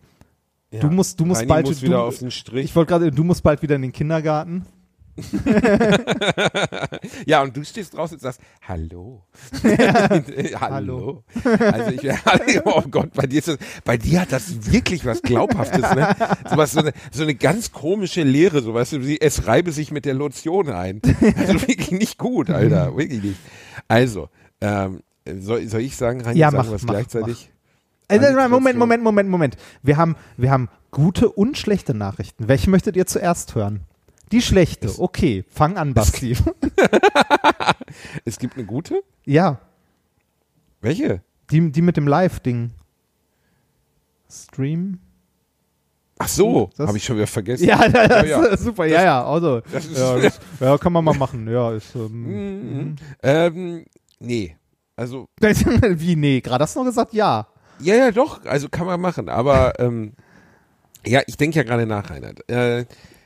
Ja. 0.71 0.79
Du 0.79 0.89
musst, 0.89 1.19
du 1.19 1.25
musst 1.25 1.41
Reini 1.41 1.49
bald 1.49 1.65
muss 1.67 1.79
du, 1.79 1.85
wieder 1.87 2.03
auf 2.03 2.17
den 2.19 2.31
Strich. 2.31 2.65
Ich 2.65 2.75
wollte 2.75 2.89
gerade, 2.89 3.11
du 3.11 3.23
musst 3.23 3.43
bald 3.43 3.61
wieder 3.61 3.75
in 3.75 3.81
den 3.81 3.91
Kindergarten. 3.91 4.65
ja, 7.25 7.41
und 7.43 7.55
du 7.55 7.63
stehst 7.63 7.95
draußen 7.95 8.15
und 8.15 8.21
sagst, 8.21 8.41
hallo. 8.67 9.23
hallo. 10.59 11.23
Also 11.59 11.91
ich, 12.47 12.65
oh 12.65 12.81
Gott, 12.89 13.13
bei 13.13 13.27
dir, 13.27 13.39
ist 13.39 13.47
das, 13.47 13.57
bei 13.83 13.97
dir 13.97 14.21
hat 14.21 14.31
das 14.31 14.71
wirklich 14.71 15.05
was 15.05 15.21
Glaubhaftes, 15.21 15.81
ne? 15.81 16.15
So, 16.49 16.57
was, 16.57 16.71
so, 16.71 16.79
eine, 16.79 16.93
so 17.11 17.23
eine 17.23 17.35
ganz 17.35 17.71
komische 17.71 18.23
Lehre, 18.23 18.61
so 18.61 18.73
weißt 18.73 18.93
du, 18.93 19.17
es 19.19 19.47
reibe 19.47 19.71
sich 19.71 19.91
mit 19.91 20.05
der 20.05 20.15
Lotion 20.15 20.69
ein. 20.69 21.01
Also 21.37 21.61
wirklich 21.67 21.91
nicht 21.91 22.17
gut, 22.17 22.49
Alter, 22.49 22.97
wirklich 22.97 23.23
nicht. 23.23 23.39
Also, 23.87 24.29
ähm, 24.61 25.01
soll, 25.25 25.67
soll 25.67 25.81
ich 25.81 25.95
sagen, 25.95 26.21
Reini, 26.21 26.39
Ja, 26.39 26.51
sagen 26.51 26.63
mach, 26.63 26.71
wir 26.71 26.75
es 26.75 26.83
mach, 26.83 26.93
gleichzeitig? 26.93 27.51
Äh, 28.07 28.15
Alliteration. 28.15 28.51
Moment, 28.51 28.79
Moment, 28.79 29.03
Moment, 29.03 29.29
Moment. 29.29 29.57
Wir 29.81 29.97
haben, 29.97 30.15
wir 30.37 30.51
haben 30.51 30.69
gute 30.91 31.29
und 31.29 31.57
schlechte 31.57 31.93
Nachrichten. 31.93 32.47
Welche 32.47 32.69
möchtet 32.69 32.95
ihr 32.95 33.05
zuerst 33.05 33.55
hören? 33.55 33.81
Die 34.33 34.41
schlechte. 34.41 34.87
Es- 34.87 34.99
Okay, 34.99 35.45
fang 35.47 35.77
an, 35.77 35.93
Basti. 35.93 36.35
Es 38.25 38.39
gibt 38.39 38.55
eine 38.55 38.65
gute? 38.65 39.03
ja, 39.25 39.59
Welche? 40.81 41.21
die, 41.51 41.71
die 41.71 41.81
mit 41.81 41.95
dem 41.95 42.07
Live-Ding. 42.07 42.71
Stream? 44.29 44.99
Ach 46.17 46.27
so, 46.27 46.69
Das- 46.75 46.87
habe 46.87 46.97
ich 46.97 47.03
schon 47.05 47.17
wieder 47.17 47.27
vergessen. 47.27 47.65
Ja, 47.67 47.87
das 47.89 48.27
ja. 48.27 48.43
ist 48.45 48.63
super. 48.63 48.85
ja, 48.85 49.03
ja, 49.03 49.25
also. 49.25 49.61
Das 49.71 49.85
ist, 49.85 49.97
Ja, 49.97 50.17
das, 50.19 50.39
ja, 50.59 50.77
kann 50.77 50.91
man 50.93 51.03
mal 51.05 51.13
machen. 51.15 51.47
Ja, 51.47 51.71
ist. 51.73 51.93
Ähm, 51.95 52.23
Mhm. 52.23 52.95
ähm, 53.21 53.85
nee, 54.19 54.57
also 54.95 55.27
Wie, 55.39 56.15
nee, 56.15 56.41
gerade 56.41 56.63
hast 56.63 56.75
du 56.75 56.79
noch 56.79 56.87
gesagt, 56.87 57.13
ja. 57.13 57.47
Ja, 57.79 57.95
ja, 57.95 58.11
doch, 58.11 58.43
also 58.45 58.69
kann 58.69 58.85
man 58.87 58.99
machen, 59.01 59.29
aber 59.29 59.79
ähm, 59.79 60.13
ja, 61.05 61.21
ich 61.27 61.37
denke 61.37 61.57
ja 61.57 61.63
gerade 61.63 61.85
nach, 61.85 62.09
Reinhard. 62.09 62.49
Äh, 62.49 62.85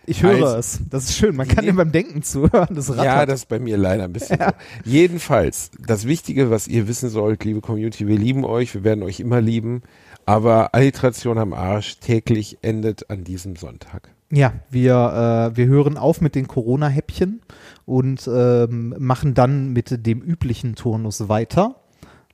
Ich 0.10 0.24
höre 0.24 0.32
Also- 0.46 0.58
es. 0.58 0.80
Das 0.90 1.04
ist 1.10 1.18
schön. 1.18 1.36
Man 1.36 1.48
kann 1.48 1.66
dem 1.66 1.76
beim 1.76 1.92
Denken 1.92 2.24
zuhören. 2.24 2.74
Das 2.74 2.90
rattert. 2.90 3.06
Ja, 3.06 3.26
das 3.26 3.42
ist 3.42 3.50
bei 3.50 3.60
mir 3.60 3.78
leider 3.78 4.06
ein 4.06 4.14
bisschen 4.14 4.40
so. 4.40 4.46
Jedenfalls, 4.90 5.70
das 5.86 6.08
Wichtige, 6.08 6.50
was 6.50 6.68
ihr 6.68 6.88
wissen 6.88 7.10
sollt, 7.10 7.44
liebe 7.44 7.62
Community, 7.62 8.08
wir 8.08 8.18
lieben 8.18 8.46
euch, 8.46 8.74
wir 8.74 8.84
werden 8.84 9.04
euch 9.04 9.20
immer 9.20 9.42
lieben, 9.42 9.82
aber 10.26 10.74
Alliteration 10.74 11.38
am 11.38 11.54
Arsch 11.54 12.00
täglich 12.00 12.58
endet 12.62 13.10
an 13.10 13.24
diesem 13.26 13.56
Sonntag. 13.58 14.10
Ja, 14.32 14.54
wir, 14.70 15.52
äh, 15.54 15.58
wir 15.58 15.68
hören 15.68 15.98
auf 15.98 16.20
mit 16.22 16.36
den 16.36 16.48
Corona-Häppchen 16.48 17.42
und 17.86 18.28
ähm, 18.34 18.96
machen 18.98 19.34
dann 19.34 19.72
mit 19.72 20.06
dem 20.06 20.22
üblichen 20.22 20.76
Turnus 20.76 21.30
weiter, 21.30 21.76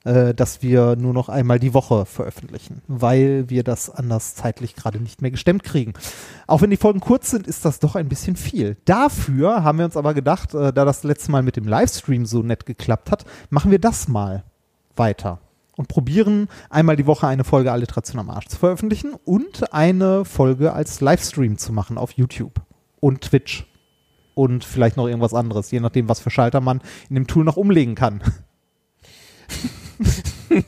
äh, 0.04 0.34
dass 0.34 0.62
wir 0.62 0.96
nur 0.96 1.14
noch 1.14 1.30
einmal 1.30 1.60
die 1.60 1.74
Woche 1.74 2.06
veröffentlichen, 2.06 2.82
weil 2.88 3.50
wir 3.50 3.64
das 3.64 3.90
anders 3.90 4.36
zeitlich 4.36 4.76
gerade 4.76 5.00
nicht 5.00 5.22
mehr 5.22 5.32
gestemmt 5.32 5.64
kriegen. 5.64 5.94
Auch 6.48 6.62
wenn 6.62 6.70
die 6.70 6.78
Folgen 6.78 7.00
kurz 7.00 7.32
sind, 7.32 7.48
ist 7.48 7.66
das 7.66 7.80
doch 7.80 7.96
ein 7.96 8.10
bisschen 8.10 8.36
viel. 8.36 8.78
Dafür 8.86 9.64
haben 9.64 9.78
wir 9.78 9.86
uns 9.86 9.98
aber 9.98 10.14
gedacht, 10.14 10.54
äh, 10.54 10.74
da 10.74 10.86
das 10.86 11.04
letzte 11.04 11.32
Mal 11.32 11.44
mit 11.44 11.56
dem 11.56 11.68
Livestream 11.68 12.26
so 12.26 12.44
nett 12.44 12.66
geklappt 12.66 13.12
hat, 13.12 13.26
machen 13.50 13.72
wir 13.72 13.80
das 13.80 14.08
mal 14.08 14.44
weiter 14.96 15.40
und 15.76 15.88
probieren 15.88 16.48
einmal 16.70 16.96
die 16.96 17.08
Woche 17.08 17.28
eine 17.28 17.44
Folge 17.44 17.72
Alliteration 17.72 18.20
am 18.20 18.30
Arsch 18.30 18.48
zu 18.48 18.58
veröffentlichen 18.58 19.14
und 19.26 19.74
eine 19.74 20.26
Folge 20.26 20.74
als 20.74 21.02
Livestream 21.02 21.58
zu 21.58 21.74
machen 21.74 21.98
auf 21.98 22.12
YouTube 22.12 22.62
und 23.00 23.22
Twitch 23.22 23.68
und 24.36 24.64
vielleicht 24.64 24.98
noch 24.98 25.08
irgendwas 25.08 25.34
anderes, 25.34 25.72
je 25.72 25.80
nachdem, 25.80 26.10
was 26.10 26.20
für 26.20 26.30
Schalter 26.30 26.62
man 26.62 26.82
in 27.10 27.16
dem 27.16 27.28
Tool 27.28 27.44
noch 27.44 27.58
umlegen 27.58 27.96
kann. 27.96 28.22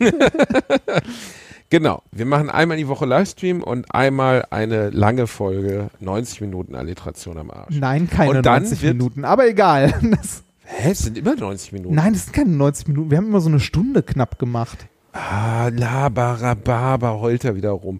Genau, 1.72 2.04
wir 2.12 2.26
machen 2.28 2.50
einmal 2.52 2.78
die 2.78 2.88
Woche 2.88 3.08
Livestream 3.08 3.64
und 3.64 3.94
einmal 3.94 4.46
eine 4.52 4.92
lange 4.92 5.26
Folge, 5.26 5.90
90 6.00 6.42
Minuten 6.42 6.76
Alliteration 6.76 7.40
am 7.40 7.50
Arsch. 7.50 7.76
Nein, 7.76 8.08
keine 8.08 8.38
Und 8.38 8.46
dann 8.46 8.62
90 8.64 8.84
wird- 8.84 8.94
Minuten, 8.98 9.26
aber 9.26 9.48
egal. 9.48 9.94
Das, 10.12 10.44
Hä, 10.64 10.92
es 10.92 11.00
sind 11.00 11.18
immer 11.18 11.36
90 11.36 11.74
Minuten. 11.74 11.96
nein, 11.96 12.14
das 12.14 12.26
sind 12.26 12.34
keine 12.34 12.52
90 12.52 12.88
Minuten. 12.88 13.10
Wir 13.12 13.18
haben 13.18 13.28
immer 13.28 13.42
so 13.42 13.50
eine 13.50 13.60
Stunde 13.60 14.04
knapp 14.04 14.38
gemacht. 14.40 14.88
Ah, 15.12 15.70
Labarababa 15.74 17.20
heult 17.20 17.44
er 17.46 17.56
wieder 17.56 17.72
rum. 17.72 18.00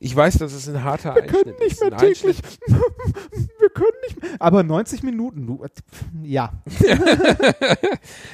Ich 0.00 0.14
weiß, 0.14 0.38
dass 0.38 0.52
es 0.52 0.68
ein 0.68 0.84
harter 0.84 1.16
Wir 1.16 1.22
Einschnitt 1.24 1.42
können 1.44 1.56
nicht 1.60 1.80
mehr 1.80 1.96
täglich. 1.96 2.38
Wir 3.58 3.68
können 3.70 3.88
nicht 4.06 4.22
mehr. 4.22 4.30
Aber 4.38 4.62
90 4.62 5.02
Minuten, 5.02 5.46
du. 5.46 5.64
Ja. 6.22 6.52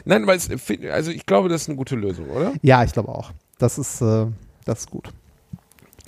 Nein, 0.05 0.27
weil 0.27 0.37
es, 0.37 0.49
also 0.91 1.11
ich 1.11 1.27
glaube, 1.27 1.49
das 1.49 1.63
ist 1.63 1.69
eine 1.69 1.77
gute 1.77 1.97
Lösung, 1.97 2.29
oder? 2.31 2.53
Ja, 2.63 2.85
ich 2.85 2.93
glaube 2.93 3.09
auch. 3.09 3.33
Das 3.59 3.79
ist, 3.79 4.01
äh, 4.01 4.27
das 4.65 4.81
ist 4.81 4.91
gut. 4.91 5.13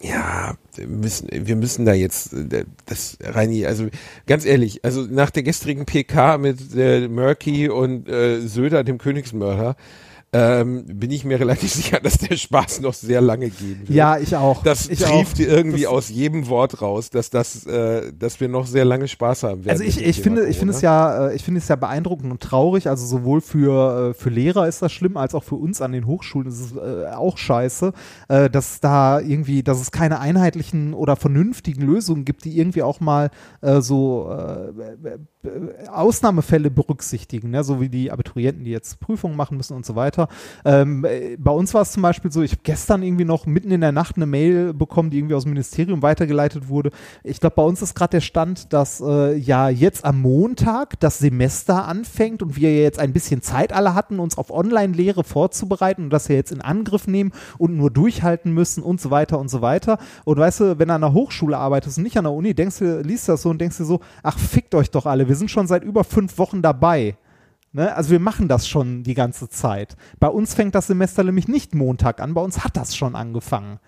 Ja, 0.02 0.54
wir 0.74 0.86
müssen, 0.86 1.28
wir 1.32 1.56
müssen 1.56 1.86
da 1.86 1.94
jetzt, 1.94 2.34
äh, 2.34 2.64
das, 2.84 3.16
Reini, 3.22 3.64
also 3.64 3.88
ganz 4.26 4.44
ehrlich, 4.44 4.84
also 4.84 5.02
nach 5.02 5.30
der 5.30 5.42
gestrigen 5.42 5.86
PK 5.86 6.38
mit 6.38 6.74
äh, 6.76 7.08
Murky 7.08 7.68
und 7.68 8.08
äh, 8.08 8.40
Söder, 8.40 8.84
dem 8.84 8.98
Königsmörder, 8.98 9.76
ähm, 10.32 10.84
bin 10.86 11.10
ich 11.12 11.24
mir 11.24 11.38
relativ 11.40 11.72
sicher, 11.74 12.00
dass 12.00 12.18
der 12.18 12.36
Spaß 12.36 12.80
noch 12.80 12.92
sehr 12.94 13.20
lange 13.20 13.48
gehen 13.48 13.80
wird. 13.80 13.90
Ja, 13.90 14.18
ich 14.18 14.34
auch. 14.36 14.62
Das 14.62 14.88
ich 14.88 14.98
trieft 15.00 15.38
irgendwie 15.40 15.82
Das- 15.82 15.90
aus 15.92 16.08
jedem 16.10 16.48
Wort 16.48 16.82
raus, 16.82 17.10
dass 17.10 17.30
das, 17.30 17.64
äh, 17.66 18.12
dass 18.12 18.38
wir 18.40 18.48
noch 18.48 18.66
sehr 18.66 18.84
lange 18.84 19.08
Spaß 19.08 19.44
haben 19.44 19.64
werden. 19.64 19.70
Also 19.80 19.84
ich, 19.84 20.04
ich 20.04 20.20
finde, 20.20 20.46
ich 20.46 20.58
finde 20.58 20.74
es 20.74 20.80
Corona. 20.80 21.18
ja, 21.22 21.28
äh, 21.28 21.34
ich 21.36 21.42
finde 21.44 21.60
es 21.60 21.68
ja 21.68 21.76
beeindruckend 21.76 22.30
und 22.32 22.42
traurig. 22.42 22.88
Also 22.88 23.06
sowohl 23.06 23.40
für, 23.40 24.10
äh, 24.10 24.14
für 24.14 24.30
Lehrer 24.30 24.66
ist 24.68 24.82
das 24.82 24.92
schlimm, 24.92 25.16
als 25.16 25.34
auch 25.34 25.44
für 25.44 25.54
uns 25.54 25.80
an 25.80 25.92
den 25.92 26.06
Hochschulen 26.06 26.48
ist 26.48 26.60
es 26.60 26.72
äh, 26.76 27.06
auch 27.14 27.38
scheiße, 27.38 27.92
äh, 28.28 28.50
dass 28.50 28.80
da 28.80 29.20
irgendwie, 29.20 29.62
dass 29.62 29.80
es 29.80 29.90
keine 29.90 30.20
einheitlichen 30.20 30.92
oder 30.92 31.16
vernünftigen 31.16 31.82
Lösungen 31.82 32.24
gibt, 32.24 32.44
die 32.44 32.58
irgendwie 32.58 32.82
auch 32.82 33.00
mal 33.00 33.30
äh, 33.62 33.80
so 33.80 34.28
Ausnahmefälle 35.90 36.70
berücksichtigen, 36.70 37.50
ne? 37.50 37.64
so 37.64 37.80
wie 37.80 37.88
die 37.88 38.10
Abiturienten, 38.10 38.64
die 38.64 38.70
jetzt 38.70 39.00
Prüfungen 39.00 39.36
machen 39.36 39.56
müssen 39.56 39.74
und 39.74 39.86
so 39.86 39.96
weiter. 39.96 40.28
Ähm, 40.64 41.04
äh, 41.04 41.36
bei 41.38 41.50
uns 41.50 41.74
war 41.74 41.82
es 41.82 41.92
zum 41.92 42.02
Beispiel 42.02 42.32
so, 42.32 42.42
ich 42.42 42.52
habe 42.52 42.62
gestern 42.64 43.02
irgendwie 43.02 43.24
noch 43.24 43.46
mitten 43.46 43.70
in 43.70 43.80
der 43.80 43.92
Nacht 43.92 44.16
eine 44.16 44.26
Mail 44.26 44.74
bekommen, 44.74 45.10
die 45.10 45.18
irgendwie 45.18 45.34
aus 45.34 45.44
dem 45.44 45.52
Ministerium 45.52 46.02
weitergeleitet 46.02 46.68
wurde. 46.68 46.90
Ich 47.22 47.40
glaube, 47.40 47.56
bei 47.56 47.62
uns 47.62 47.82
ist 47.82 47.94
gerade 47.94 48.10
der 48.10 48.20
Stand, 48.20 48.72
dass 48.72 49.00
äh, 49.00 49.36
ja 49.36 49.68
jetzt 49.68 50.04
am 50.04 50.20
Montag 50.20 50.98
das 51.00 51.18
Semester 51.18 51.86
anfängt 51.86 52.42
und 52.42 52.56
wir 52.56 52.74
jetzt 52.76 52.98
ein 52.98 53.12
bisschen 53.12 53.42
Zeit 53.42 53.72
alle 53.72 53.94
hatten, 53.94 54.18
uns 54.18 54.38
auf 54.38 54.50
Online-Lehre 54.50 55.24
vorzubereiten 55.24 56.04
und 56.04 56.10
das 56.10 56.28
ja 56.28 56.34
jetzt 56.34 56.52
in 56.52 56.60
Angriff 56.60 57.06
nehmen 57.06 57.32
und 57.58 57.76
nur 57.76 57.90
durchhalten 57.90 58.52
müssen 58.52 58.82
und 58.82 59.00
so 59.00 59.10
weiter 59.10 59.38
und 59.38 59.48
so 59.48 59.62
weiter. 59.62 59.98
Und 60.24 60.38
weißt 60.38 60.60
du, 60.60 60.78
wenn 60.78 60.88
du 60.88 60.94
an 60.94 61.00
der 61.00 61.12
Hochschule 61.12 61.56
arbeitest 61.56 61.98
und 61.98 62.04
nicht 62.04 62.18
an 62.18 62.24
der 62.24 62.32
Uni, 62.32 62.54
denkst 62.54 62.78
du, 62.78 63.00
liest 63.00 63.28
das 63.28 63.42
so 63.42 63.50
und 63.50 63.60
denkst 63.60 63.76
dir 63.76 63.84
so, 63.84 64.00
ach, 64.22 64.38
fickt 64.38 64.74
euch 64.74 64.90
doch 64.90 65.06
alle, 65.06 65.28
wir 65.28 65.35
sind 65.36 65.50
schon 65.50 65.66
seit 65.66 65.84
über 65.84 66.04
fünf 66.04 66.38
Wochen 66.38 66.62
dabei. 66.62 67.16
Ne? 67.72 67.94
Also 67.94 68.10
wir 68.10 68.20
machen 68.20 68.48
das 68.48 68.66
schon 68.68 69.02
die 69.02 69.14
ganze 69.14 69.48
Zeit. 69.48 69.96
Bei 70.18 70.28
uns 70.28 70.54
fängt 70.54 70.74
das 70.74 70.86
Semester 70.86 71.22
nämlich 71.24 71.46
nicht 71.48 71.74
Montag 71.74 72.20
an, 72.20 72.34
bei 72.34 72.40
uns 72.40 72.64
hat 72.64 72.76
das 72.76 72.96
schon 72.96 73.14
angefangen. 73.14 73.78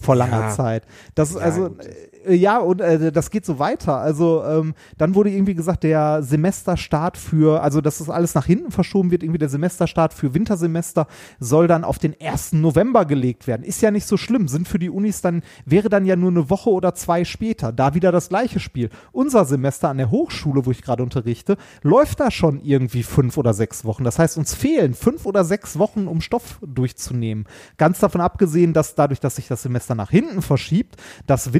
Vor 0.00 0.16
langer 0.16 0.40
Ja. 0.40 0.50
Zeit. 0.50 0.84
Das 1.14 1.30
ist 1.30 1.36
Ja, 1.36 1.42
also, 1.42 1.68
gut. 1.70 1.86
Äh, 2.26 2.34
ja, 2.34 2.58
und 2.58 2.80
äh, 2.80 3.12
das 3.12 3.30
geht 3.30 3.44
so 3.44 3.58
weiter. 3.58 3.98
Also 3.98 4.44
ähm, 4.44 4.74
dann 4.98 5.14
wurde 5.14 5.30
irgendwie 5.30 5.54
gesagt, 5.54 5.84
der 5.84 6.22
Semesterstart 6.22 7.16
für, 7.16 7.62
also 7.62 7.80
dass 7.80 7.98
das 7.98 8.10
alles 8.10 8.34
nach 8.34 8.46
hinten 8.46 8.70
verschoben 8.70 9.10
wird, 9.10 9.22
irgendwie 9.22 9.38
der 9.38 9.48
Semesterstart 9.48 10.14
für 10.14 10.34
Wintersemester 10.34 11.06
soll 11.38 11.66
dann 11.66 11.84
auf 11.84 11.98
den 11.98 12.14
1. 12.20 12.54
November 12.54 13.04
gelegt 13.04 13.46
werden. 13.46 13.62
Ist 13.62 13.82
ja 13.82 13.90
nicht 13.90 14.06
so 14.06 14.16
schlimm, 14.16 14.48
sind 14.48 14.68
für 14.68 14.78
die 14.78 14.90
Unis 14.90 15.20
dann, 15.20 15.42
wäre 15.64 15.88
dann 15.88 16.06
ja 16.06 16.16
nur 16.16 16.30
eine 16.30 16.50
Woche 16.50 16.70
oder 16.70 16.94
zwei 16.94 17.24
später. 17.24 17.72
Da 17.72 17.94
wieder 17.94 18.12
das 18.12 18.28
gleiche 18.28 18.60
Spiel. 18.60 18.90
Unser 19.12 19.44
Semester 19.44 19.88
an 19.88 19.98
der 19.98 20.10
Hochschule, 20.10 20.66
wo 20.66 20.70
ich 20.70 20.82
gerade 20.82 21.02
unterrichte, 21.02 21.56
läuft 21.82 22.20
da 22.20 22.30
schon 22.30 22.60
irgendwie 22.60 23.02
fünf 23.02 23.36
oder 23.36 23.54
sechs 23.54 23.84
Wochen. 23.84 24.04
Das 24.04 24.18
heißt, 24.18 24.38
uns 24.38 24.54
fehlen 24.54 24.94
fünf 24.94 25.26
oder 25.26 25.44
sechs 25.44 25.78
Wochen, 25.78 26.06
um 26.06 26.20
Stoff 26.20 26.58
durchzunehmen. 26.62 27.46
Ganz 27.76 27.98
davon 28.00 28.20
abgesehen, 28.20 28.72
dass 28.72 28.94
dadurch, 28.94 29.20
dass 29.20 29.36
sich 29.36 29.48
das 29.48 29.62
Semester 29.62 29.94
nach 29.94 30.10
hinten 30.10 30.42
verschiebt, 30.42 30.96
das 31.26 31.52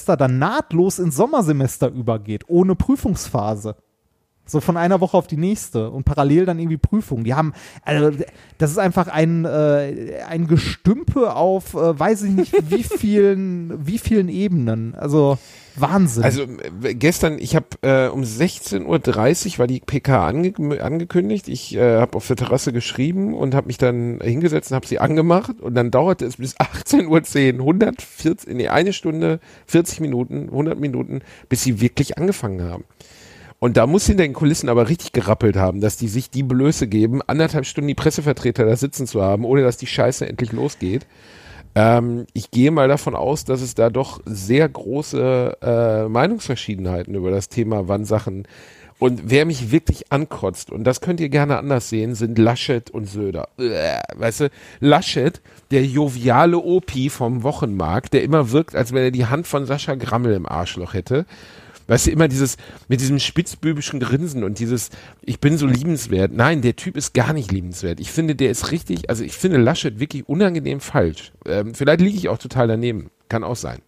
Wintersemester 0.00 0.16
dann 0.16 0.38
nahtlos 0.38 0.98
ins 0.98 1.16
Sommersemester 1.16 1.88
übergeht, 1.88 2.44
ohne 2.48 2.74
Prüfungsphase. 2.74 3.76
So 4.50 4.60
von 4.60 4.76
einer 4.76 5.00
Woche 5.00 5.16
auf 5.16 5.26
die 5.26 5.36
nächste 5.36 5.90
und 5.90 6.04
parallel 6.04 6.46
dann 6.46 6.58
irgendwie 6.58 6.76
Prüfungen. 6.76 7.24
Die 7.24 7.34
haben, 7.34 7.52
also 7.82 8.10
das 8.58 8.70
ist 8.70 8.78
einfach 8.78 9.08
ein, 9.08 9.44
äh, 9.44 10.22
ein 10.28 10.46
Gestümpe 10.46 11.34
auf, 11.34 11.74
äh, 11.74 11.98
weiß 11.98 12.22
ich 12.22 12.32
nicht, 12.32 12.70
wie 12.70 12.82
vielen, 12.98 13.86
wie 13.86 13.98
vielen 13.98 14.28
Ebenen. 14.28 14.94
Also 14.94 15.38
Wahnsinn. 15.76 16.24
Also 16.24 16.42
äh, 16.82 16.94
gestern, 16.94 17.38
ich 17.38 17.56
habe 17.56 17.66
äh, 17.82 18.08
um 18.08 18.22
16.30 18.22 19.52
Uhr 19.52 19.58
war 19.58 19.66
die 19.66 19.80
PK 19.80 20.26
ange 20.26 20.52
angekündigt. 20.82 21.48
Ich 21.48 21.74
äh, 21.76 21.98
habe 21.98 22.16
auf 22.16 22.26
der 22.26 22.36
Terrasse 22.36 22.72
geschrieben 22.72 23.34
und 23.34 23.54
habe 23.54 23.68
mich 23.68 23.78
dann 23.78 24.20
hingesetzt 24.20 24.70
und 24.70 24.76
habe 24.76 24.86
sie 24.86 24.98
angemacht 24.98 25.60
und 25.60 25.74
dann 25.74 25.90
dauerte 25.90 26.26
es 26.26 26.36
bis 26.36 26.56
18.10 26.56 27.54
Uhr, 27.54 27.60
140, 27.60 28.54
nee, 28.54 28.68
eine 28.68 28.92
Stunde, 28.92 29.40
40 29.66 30.00
Minuten, 30.00 30.48
100 30.50 30.78
Minuten, 30.78 31.20
bis 31.48 31.62
sie 31.62 31.80
wirklich 31.80 32.18
angefangen 32.18 32.62
haben. 32.62 32.84
Und 33.60 33.76
da 33.76 33.86
muss 33.86 34.06
hinter 34.06 34.22
den 34.24 34.32
Kulissen 34.32 34.70
aber 34.70 34.88
richtig 34.88 35.12
gerappelt 35.12 35.54
haben, 35.56 35.82
dass 35.82 35.98
die 35.98 36.08
sich 36.08 36.30
die 36.30 36.42
Blöße 36.42 36.88
geben, 36.88 37.20
anderthalb 37.26 37.66
Stunden 37.66 37.88
die 37.88 37.94
Pressevertreter 37.94 38.64
da 38.64 38.74
sitzen 38.74 39.06
zu 39.06 39.22
haben, 39.22 39.44
ohne 39.44 39.62
dass 39.62 39.76
die 39.76 39.86
Scheiße 39.86 40.26
endlich 40.26 40.52
losgeht. 40.52 41.06
Ähm, 41.74 42.26
ich 42.32 42.50
gehe 42.50 42.70
mal 42.70 42.88
davon 42.88 43.14
aus, 43.14 43.44
dass 43.44 43.60
es 43.60 43.74
da 43.74 43.90
doch 43.90 44.20
sehr 44.24 44.66
große 44.66 45.58
äh, 45.60 46.08
Meinungsverschiedenheiten 46.08 47.14
über 47.14 47.30
das 47.30 47.50
Thema, 47.50 47.86
wann 47.86 48.06
Sachen. 48.06 48.48
Und 48.98 49.22
wer 49.26 49.44
mich 49.44 49.70
wirklich 49.70 50.10
ankotzt, 50.10 50.70
und 50.70 50.84
das 50.84 51.02
könnt 51.02 51.20
ihr 51.20 51.28
gerne 51.28 51.58
anders 51.58 51.90
sehen, 51.90 52.14
sind 52.14 52.38
Laschet 52.38 52.90
und 52.90 53.06
Söder. 53.06 53.48
Uäh, 53.58 53.98
weißt 54.16 54.40
du, 54.40 54.50
Laschet, 54.80 55.40
der 55.70 55.84
joviale 55.84 56.58
Opi 56.58 57.10
vom 57.10 57.42
Wochenmarkt, 57.42 58.14
der 58.14 58.22
immer 58.22 58.50
wirkt, 58.52 58.74
als 58.74 58.92
wenn 58.92 59.02
er 59.02 59.10
die 59.10 59.26
Hand 59.26 59.46
von 59.46 59.66
Sascha 59.66 59.94
Grammel 59.94 60.32
im 60.32 60.46
Arschloch 60.46 60.94
hätte. 60.94 61.26
Weißt 61.90 62.06
du, 62.06 62.12
immer 62.12 62.28
dieses, 62.28 62.56
mit 62.86 63.00
diesem 63.00 63.18
spitzbübischen 63.18 63.98
Grinsen 63.98 64.44
und 64.44 64.60
dieses, 64.60 64.90
ich 65.22 65.40
bin 65.40 65.58
so 65.58 65.66
liebenswert. 65.66 66.30
Nein, 66.32 66.62
der 66.62 66.76
Typ 66.76 66.96
ist 66.96 67.14
gar 67.14 67.32
nicht 67.32 67.50
liebenswert. 67.50 67.98
Ich 67.98 68.12
finde, 68.12 68.36
der 68.36 68.52
ist 68.52 68.70
richtig, 68.70 69.10
also 69.10 69.24
ich 69.24 69.32
finde 69.32 69.56
Laschet 69.56 69.98
wirklich 69.98 70.28
unangenehm 70.28 70.78
falsch. 70.78 71.32
Ähm, 71.46 71.74
vielleicht 71.74 72.00
liege 72.00 72.16
ich 72.16 72.28
auch 72.28 72.38
total 72.38 72.68
daneben. 72.68 73.10
Kann 73.28 73.42
auch 73.42 73.56
sein. 73.56 73.80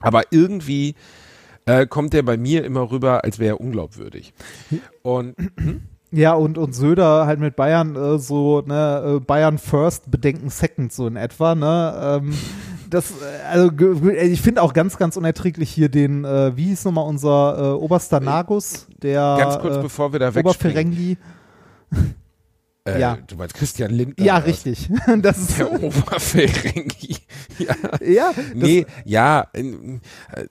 Aber 0.00 0.22
irgendwie 0.32 0.96
äh, 1.66 1.86
kommt 1.86 2.14
der 2.14 2.24
bei 2.24 2.36
mir 2.36 2.64
immer 2.64 2.90
rüber, 2.90 3.22
als 3.22 3.38
wäre 3.38 3.54
er 3.54 3.60
unglaubwürdig. 3.60 4.34
Und 5.02 5.36
Ja, 6.12 6.32
und, 6.32 6.58
und 6.58 6.72
Söder 6.72 7.26
halt 7.26 7.38
mit 7.38 7.54
Bayern 7.54 7.94
äh, 7.94 8.18
so, 8.18 8.62
ne, 8.62 9.18
äh, 9.18 9.20
Bayern 9.20 9.58
first, 9.58 10.10
Bedenken 10.10 10.50
second, 10.50 10.92
so 10.92 11.06
in 11.06 11.14
etwa, 11.14 11.54
ne? 11.54 12.20
Ähm, 12.20 12.34
das, 12.90 13.10
äh, 13.10 13.14
also 13.48 13.70
äh, 14.08 14.26
ich 14.26 14.42
finde 14.42 14.62
auch 14.62 14.72
ganz, 14.72 14.98
ganz 14.98 15.16
unerträglich 15.16 15.70
hier 15.70 15.88
den, 15.88 16.24
äh, 16.24 16.56
wie 16.56 16.64
hieß 16.66 16.84
nochmal 16.84 17.06
unser 17.06 17.58
äh, 17.58 17.82
Oberster 17.82 18.20
Nagus, 18.20 18.86
der 19.02 19.36
ganz 19.38 19.58
kurz 19.58 19.76
äh, 19.76 19.82
bevor 19.82 20.12
wir 20.12 20.18
da 20.20 20.34
wegspringen. 20.34 21.16
Äh, 22.84 22.98
ja. 23.00 23.18
Du 23.26 23.36
meinst 23.36 23.54
Christian 23.54 23.90
Lindner. 23.90 24.24
Ja, 24.24 24.38
richtig. 24.38 24.88
Das 25.18 25.38
ist, 25.38 25.58
Der 25.58 25.70
Oberferengi. 25.70 27.16
ja, 28.00 28.32
das, 28.34 28.44
Nee, 28.54 28.86
ja, 29.04 29.46
äh, 29.52 29.60
äh, 29.60 30.46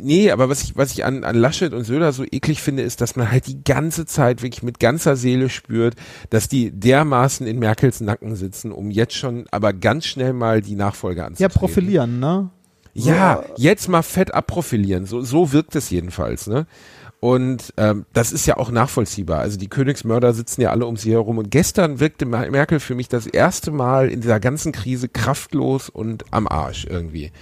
nee, 0.00 0.30
aber 0.30 0.48
was 0.48 0.62
ich, 0.62 0.76
was 0.76 0.92
ich 0.92 1.04
an, 1.04 1.24
an 1.24 1.36
Laschet 1.36 1.72
und 1.74 1.84
Söder 1.84 2.12
so 2.12 2.24
eklig 2.24 2.62
finde, 2.62 2.82
ist, 2.82 3.00
dass 3.00 3.16
man 3.16 3.30
halt 3.30 3.46
die 3.46 3.62
ganze 3.62 4.06
Zeit 4.06 4.42
wirklich 4.42 4.62
mit 4.62 4.80
ganzer 4.80 5.16
Seele 5.16 5.50
spürt, 5.50 5.94
dass 6.30 6.48
die 6.48 6.70
dermaßen 6.70 7.46
in 7.46 7.58
Merkels 7.58 8.00
Nacken 8.00 8.34
sitzen, 8.36 8.72
um 8.72 8.90
jetzt 8.90 9.14
schon 9.14 9.44
aber 9.50 9.72
ganz 9.72 10.06
schnell 10.06 10.32
mal 10.32 10.62
die 10.62 10.74
Nachfolge 10.74 11.20
ja, 11.20 11.26
anzutreten. 11.26 11.58
profilieren, 11.58 12.18
ne? 12.18 12.50
Ja, 12.94 13.44
jetzt 13.56 13.88
mal 13.88 14.02
fett 14.02 14.34
abprofilieren. 14.34 15.06
So, 15.06 15.20
so 15.20 15.52
wirkt 15.52 15.76
es 15.76 15.90
jedenfalls, 15.90 16.46
ne? 16.46 16.66
Und 17.20 17.74
ähm, 17.76 18.06
das 18.12 18.30
ist 18.30 18.46
ja 18.46 18.58
auch 18.58 18.70
nachvollziehbar. 18.70 19.40
Also 19.40 19.58
die 19.58 19.68
Königsmörder 19.68 20.32
sitzen 20.34 20.60
ja 20.60 20.70
alle 20.70 20.86
um 20.86 20.96
sie 20.96 21.12
herum. 21.12 21.38
Und 21.38 21.50
gestern 21.50 21.98
wirkte 21.98 22.26
Mer- 22.26 22.50
Merkel 22.50 22.78
für 22.78 22.94
mich 22.94 23.08
das 23.08 23.26
erste 23.26 23.72
Mal 23.72 24.08
in 24.08 24.20
dieser 24.20 24.38
ganzen 24.38 24.70
Krise 24.70 25.08
kraftlos 25.08 25.88
und 25.88 26.24
am 26.30 26.46
Arsch 26.46 26.86
irgendwie. 26.88 27.32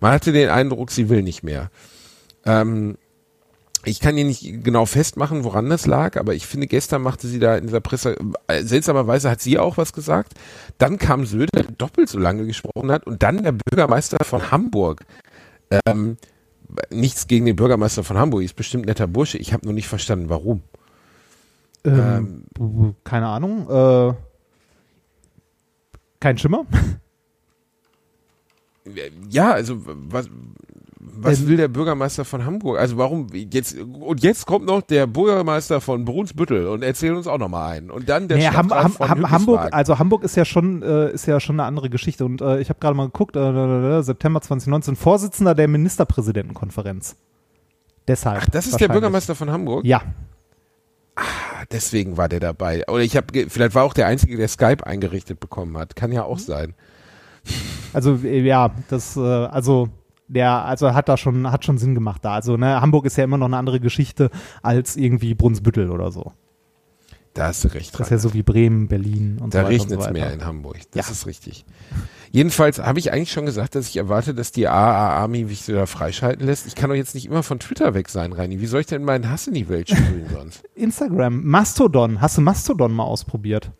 Man 0.00 0.12
hatte 0.12 0.32
den 0.32 0.50
Eindruck, 0.50 0.90
sie 0.90 1.08
will 1.08 1.22
nicht 1.22 1.42
mehr. 1.42 1.70
Ähm, 2.44 2.98
ich 3.84 4.00
kann 4.00 4.16
hier 4.16 4.24
nicht 4.24 4.62
genau 4.62 4.84
festmachen, 4.84 5.44
woran 5.44 5.70
das 5.70 5.86
lag, 5.86 6.16
aber 6.16 6.34
ich 6.34 6.46
finde, 6.46 6.66
gestern 6.66 7.02
machte 7.02 7.26
sie 7.26 7.38
da 7.38 7.56
in 7.56 7.66
dieser 7.66 7.80
Presse, 7.80 8.16
äh, 8.46 8.62
seltsamerweise 8.62 9.30
hat 9.30 9.40
sie 9.40 9.58
auch 9.58 9.76
was 9.76 9.92
gesagt. 9.92 10.34
Dann 10.78 10.98
kam 10.98 11.24
Söder, 11.24 11.48
der 11.54 11.64
doppelt 11.64 12.08
so 12.08 12.18
lange 12.18 12.46
gesprochen 12.46 12.92
hat, 12.92 13.06
und 13.06 13.22
dann 13.22 13.42
der 13.42 13.52
Bürgermeister 13.52 14.18
von 14.24 14.50
Hamburg. 14.50 15.04
Ähm, 15.86 16.16
nichts 16.90 17.26
gegen 17.26 17.46
den 17.46 17.56
Bürgermeister 17.56 18.04
von 18.04 18.18
Hamburg, 18.18 18.42
ist 18.42 18.56
bestimmt 18.56 18.86
netter 18.86 19.06
Bursche. 19.06 19.38
Ich 19.38 19.52
habe 19.52 19.64
nur 19.64 19.74
nicht 19.74 19.88
verstanden, 19.88 20.28
warum. 20.28 20.62
Ähm, 21.84 22.44
keine 23.04 23.26
Ahnung. 23.26 23.68
Äh, 23.68 24.14
kein 26.20 26.38
Schimmer. 26.38 26.66
Ja, 29.30 29.52
also 29.52 29.76
was, 29.84 30.28
was 31.04 31.40
Ähm, 31.40 31.48
will 31.48 31.56
der 31.56 31.66
Bürgermeister 31.68 32.24
von 32.24 32.44
Hamburg? 32.46 32.78
Also 32.78 32.96
warum 32.96 33.26
jetzt 33.32 33.76
und 33.76 34.22
jetzt 34.22 34.46
kommt 34.46 34.66
noch 34.66 34.82
der 34.82 35.08
Bürgermeister 35.08 35.80
von 35.80 36.04
Brunsbüttel 36.04 36.68
und 36.68 36.82
erzählt 36.84 37.16
uns 37.16 37.26
auch 37.26 37.38
noch 37.38 37.48
mal 37.48 37.70
einen 37.70 37.90
und 37.90 38.08
dann 38.08 38.28
der 38.28 38.38
Nee, 38.38 38.46
Ham, 38.46 38.70
Ham, 38.70 38.92
von 38.92 39.08
Ham, 39.08 39.30
Hamburg, 39.30 39.68
also 39.72 39.98
Hamburg 39.98 40.22
ist 40.22 40.36
ja 40.36 40.44
schon, 40.44 40.82
äh, 40.82 41.10
ist 41.10 41.26
ja 41.26 41.40
schon 41.40 41.58
eine 41.58 41.66
andere 41.66 41.90
Geschichte. 41.90 42.24
Und 42.24 42.40
äh, 42.40 42.60
ich 42.60 42.68
habe 42.68 42.78
gerade 42.78 42.94
mal 42.96 43.06
geguckt, 43.06 43.34
äh, 43.34 44.02
September 44.02 44.40
2019, 44.40 44.94
Vorsitzender 44.94 45.54
der 45.56 45.66
Ministerpräsidentenkonferenz. 45.68 47.16
Deshalb. 48.06 48.42
Ach, 48.42 48.48
das 48.48 48.66
ist 48.66 48.80
der. 48.80 48.88
Bürgermeister 48.88 49.34
von 49.34 49.50
Hamburg. 49.50 49.84
Ja. 49.84 50.02
Ah, 51.16 51.22
Deswegen 51.70 52.16
war 52.16 52.28
der 52.28 52.40
dabei. 52.40 52.84
Oder 52.88 53.02
ich 53.02 53.16
habe 53.16 53.26
vielleicht 53.48 53.74
war 53.74 53.84
auch 53.84 53.94
der 53.94 54.06
einzige, 54.06 54.36
der 54.36 54.48
Skype 54.48 54.86
eingerichtet 54.86 55.40
bekommen 55.40 55.76
hat. 55.78 55.96
Kann 55.96 56.12
ja 56.12 56.24
auch 56.24 56.38
Mhm. 56.38 56.42
sein. 56.42 56.74
Also 57.92 58.18
äh, 58.22 58.40
ja, 58.40 58.70
das, 58.88 59.16
äh, 59.16 59.20
also 59.20 59.88
der, 60.32 60.64
also 60.64 60.94
hat 60.94 61.08
da 61.08 61.16
schon, 61.16 61.50
hat 61.50 61.64
schon 61.64 61.78
Sinn 61.78 61.94
gemacht 61.94 62.24
da. 62.24 62.34
Also 62.34 62.56
ne, 62.56 62.80
Hamburg 62.80 63.06
ist 63.06 63.16
ja 63.16 63.24
immer 63.24 63.38
noch 63.38 63.46
eine 63.46 63.56
andere 63.56 63.80
Geschichte 63.80 64.30
als 64.62 64.96
irgendwie 64.96 65.34
Brunsbüttel 65.34 65.90
oder 65.90 66.10
so. 66.10 66.32
Da 67.34 67.46
hast 67.46 67.64
du 67.64 67.68
recht. 67.68 67.94
Das 67.94 68.08
ist 68.08 68.10
ja 68.10 68.18
so 68.18 68.34
wie 68.34 68.42
Bremen, 68.42 68.88
Berlin 68.88 69.38
und 69.40 69.54
da 69.54 69.60
so 69.60 69.64
weiter. 69.64 69.68
regnet 69.70 69.92
und 69.92 69.98
es 70.00 70.04
so 70.06 70.12
mehr 70.12 70.32
in 70.34 70.44
Hamburg. 70.44 70.76
Das 70.90 71.06
Ja. 71.06 71.12
ist 71.12 71.26
richtig. 71.26 71.64
Jedenfalls 72.30 72.78
habe 72.78 72.98
ich 72.98 73.10
eigentlich 73.10 73.32
schon 73.32 73.46
gesagt, 73.46 73.74
dass 73.74 73.88
ich 73.88 73.96
erwarte, 73.96 74.34
dass 74.34 74.52
die 74.52 74.68
AA 74.68 75.08
Army 75.16 75.44
mich 75.44 75.64
da 75.64 75.86
freischalten 75.86 76.44
lässt. 76.46 76.66
Ich 76.66 76.74
kann 76.74 76.90
doch 76.90 76.96
jetzt 76.96 77.14
nicht 77.14 77.24
immer 77.26 77.42
von 77.42 77.58
Twitter 77.58 77.94
weg 77.94 78.10
sein, 78.10 78.34
Reini. 78.34 78.60
Wie 78.60 78.66
soll 78.66 78.80
ich 78.82 78.86
denn 78.86 79.02
meinen 79.04 79.30
Hass 79.30 79.46
in 79.46 79.54
die 79.54 79.68
Welt 79.70 79.88
sprühen 79.88 80.26
sonst? 80.34 80.62
Instagram, 80.74 81.42
Mastodon. 81.44 82.20
Hast 82.20 82.36
du 82.36 82.42
Mastodon 82.42 82.92
mal 82.92 83.04
ausprobiert? 83.04 83.70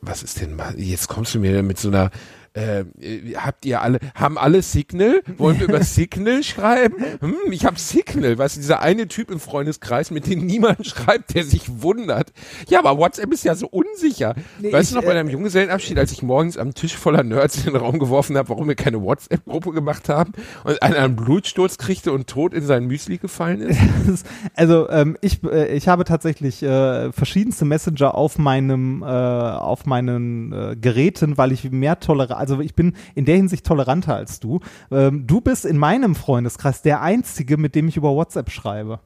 Was 0.00 0.22
ist 0.22 0.40
denn 0.40 0.54
mal? 0.56 0.78
Jetzt 0.78 1.08
kommst 1.08 1.34
du 1.34 1.38
mir 1.40 1.62
mit 1.62 1.78
so 1.78 1.88
einer. 1.88 2.10
Äh, 2.54 2.80
äh, 3.00 3.34
habt 3.36 3.64
ihr 3.64 3.80
alle, 3.80 3.98
haben 4.14 4.36
alle 4.36 4.60
Signal? 4.60 5.22
Wollen 5.38 5.58
wir 5.58 5.68
über 5.68 5.82
Signal 5.82 6.42
schreiben? 6.42 6.96
Hm, 7.20 7.50
ich 7.50 7.64
habe 7.64 7.78
Signal, 7.78 8.36
weißt 8.36 8.56
du, 8.56 8.60
dieser 8.60 8.82
eine 8.82 9.08
Typ 9.08 9.30
im 9.30 9.40
Freundeskreis, 9.40 10.10
mit 10.10 10.26
dem 10.26 10.44
niemand 10.44 10.86
schreibt, 10.86 11.34
der 11.34 11.44
sich 11.44 11.82
wundert. 11.82 12.32
Ja, 12.68 12.80
aber 12.80 12.98
WhatsApp 12.98 13.32
ist 13.32 13.44
ja 13.44 13.54
so 13.54 13.68
unsicher. 13.68 14.34
Nee, 14.60 14.70
weißt 14.70 14.90
ich, 14.90 14.94
du 14.94 15.00
noch 15.00 15.06
bei 15.06 15.12
äh, 15.12 15.14
deinem 15.14 15.30
Junggesellenabschied, 15.30 15.98
als 15.98 16.12
ich 16.12 16.22
morgens 16.22 16.58
am 16.58 16.74
Tisch 16.74 16.94
voller 16.94 17.22
Nerds 17.22 17.56
in 17.56 17.72
den 17.72 17.76
Raum 17.76 17.98
geworfen 17.98 18.36
habe, 18.36 18.50
warum 18.50 18.68
wir 18.68 18.74
keine 18.74 19.00
WhatsApp-Gruppe 19.00 19.72
gemacht 19.72 20.10
haben 20.10 20.32
und 20.64 20.82
einer 20.82 20.98
einen 20.98 21.16
Blutsturz 21.16 21.78
kriegte 21.78 22.12
und 22.12 22.26
tot 22.26 22.52
in 22.52 22.66
sein 22.66 22.86
Müsli 22.86 23.16
gefallen 23.16 23.62
ist? 24.08 24.26
Also 24.54 24.90
ähm, 24.90 25.16
ich, 25.22 25.42
äh, 25.44 25.74
ich 25.74 25.88
habe 25.88 26.04
tatsächlich 26.04 26.62
äh, 26.62 27.12
verschiedenste 27.12 27.64
Messenger 27.64 28.14
auf 28.14 28.36
meinem 28.38 29.02
äh, 29.02 29.06
auf 29.06 29.86
meinen 29.86 30.52
äh, 30.52 30.76
Geräten, 30.76 31.38
weil 31.38 31.52
ich 31.52 31.70
mehr 31.70 31.98
tolerant, 31.98 32.41
also 32.42 32.60
ich 32.60 32.74
bin 32.74 32.94
in 33.14 33.24
der 33.24 33.36
Hinsicht 33.36 33.64
toleranter 33.64 34.14
als 34.16 34.40
du. 34.40 34.60
Ähm, 34.90 35.26
du 35.26 35.40
bist 35.40 35.64
in 35.64 35.78
meinem 35.78 36.14
Freundeskreis 36.14 36.82
der 36.82 37.00
einzige, 37.00 37.56
mit 37.56 37.74
dem 37.74 37.88
ich 37.88 37.96
über 37.96 38.14
WhatsApp 38.14 38.50
schreibe. 38.50 39.00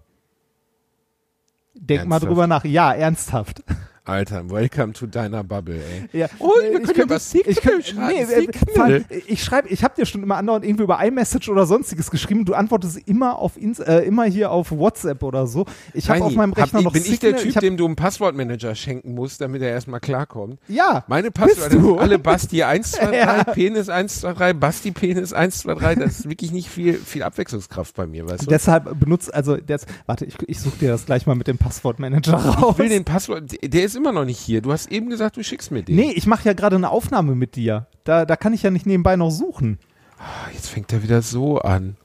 Denk 1.75 2.07
mal 2.07 2.16
Ernsthaft? 2.16 2.31
drüber 2.31 2.46
nach. 2.46 2.64
Ja, 2.64 2.92
ernsthaft. 2.92 3.62
Alter, 4.09 4.49
welcome 4.49 4.92
to 4.92 5.07
deiner 5.07 5.42
Bubble, 5.42 5.81
ey. 5.83 6.09
Ja, 6.21 6.29
Oh, 6.38 6.51
wir 6.61 6.69
äh, 6.69 6.73
können 6.75 6.87
könnte- 6.87 7.03
über 7.03 7.16
ich 7.16 7.61
könnte- 7.61 7.83
schreiben, 7.88 8.29
nee, 8.29 8.45
äh, 8.77 8.81
allem, 8.81 9.05
ich 9.27 9.42
schreibe, 9.42 9.69
ich 9.69 9.83
habe 9.83 9.97
dir 9.97 10.07
schon 10.07 10.23
immer 10.23 10.37
andauernd 10.37 10.64
irgendwie 10.64 10.85
über 10.85 11.05
iMessage 11.05 11.49
oder 11.49 11.66
sonstiges 11.66 12.09
geschrieben. 12.12 12.45
Du 12.45 12.55
antwortest 12.55 12.99
immer 13.09 13.37
auf 13.37 13.57
Ins 13.57 13.81
äh, 13.81 13.99
immer 14.03 14.23
hier 14.25 14.53
auf 14.53 14.71
WhatsApp 14.71 15.25
oder 15.25 15.49
so. 15.49 15.66
Ich 15.92 16.09
habe 16.09 16.23
auf 16.23 16.35
meinem 16.37 16.53
hab 16.53 16.59
Rechner 16.59 16.79
ich, 16.79 16.85
noch 16.85 16.92
bin 16.92 17.03
ich 17.03 17.09
Signal. 17.09 17.33
der 17.33 17.42
Typ, 17.42 17.55
hab, 17.57 17.61
dem 17.62 17.77
du 17.77 17.85
einen 17.85 17.97
Passwortmanager 17.97 18.77
schenken 18.77 19.12
musst, 19.14 19.40
damit 19.40 19.61
er 19.62 19.71
erstmal 19.71 19.99
klarkommt? 19.99 20.61
ja, 20.69 21.05
Meine 21.09 21.33
Passwörter 21.33 21.71
sind 21.81 21.99
alle 21.99 22.21
Basti 22.21 22.62
123, 22.62 23.12
Ja. 23.19 23.42
Penis 23.42 23.88
123, 23.88 24.61
Basti 24.61 24.90
Penis 24.92 25.33
123. 25.33 26.05
Das 26.05 26.19
ist 26.21 26.29
wirklich 26.31 26.53
nicht 26.53 26.69
viel, 26.69 26.95
viel 26.95 27.25
Abwechslungskraft 27.25 27.97
bei 27.97 28.07
mir, 28.07 28.29
weißt 28.29 28.42
du? 28.45 28.51
deshalb 28.51 29.01
benutzt 29.01 29.35
also 29.35 29.57
das, 29.57 29.85
warte, 30.07 30.27
ich, 30.27 30.37
ich 30.47 30.61
suche 30.61 30.79
dir 30.79 30.90
das 30.90 31.07
gleich 31.07 31.27
mal 31.27 31.35
mit 31.35 31.49
dem 31.49 31.59
Passwortmanager 31.59 32.35
raus. 32.35 32.69
ich 32.75 32.79
will 32.79 32.88
den 32.88 33.05
Passwort, 33.05 33.45
der 33.64 33.83
ist 33.85 33.95
immer 33.96 34.12
noch 34.12 34.24
nicht 34.24 34.38
hier. 34.38 34.61
Du 34.62 34.72
hast 34.72 34.90
eben 34.92 35.11
gesagt, 35.11 35.37
du 35.37 35.42
schickst 35.42 35.70
mir 35.70 35.82
den. 35.82 35.96
nee, 35.96 36.12
ich 36.14 36.26
mache 36.26 36.44
ja 36.44 36.52
gerade 36.52 36.76
eine 36.76 36.90
Aufnahme 36.90 37.35
mit 37.35 37.56
dir. 37.56 37.87
Da, 38.04 38.24
da 38.24 38.37
kann 38.37 38.52
ich 38.54 38.62
ja 38.62 38.70
nicht 38.70 38.87
nebenbei 38.87 39.16
noch 39.16 39.30
suchen. 39.30 39.78
Ah, 40.18 40.50
Jetzt 40.52 40.68
fängt 40.68 40.92
er 40.92 41.02
wieder 41.02 41.20
so 41.22 41.59
an. 41.59 41.96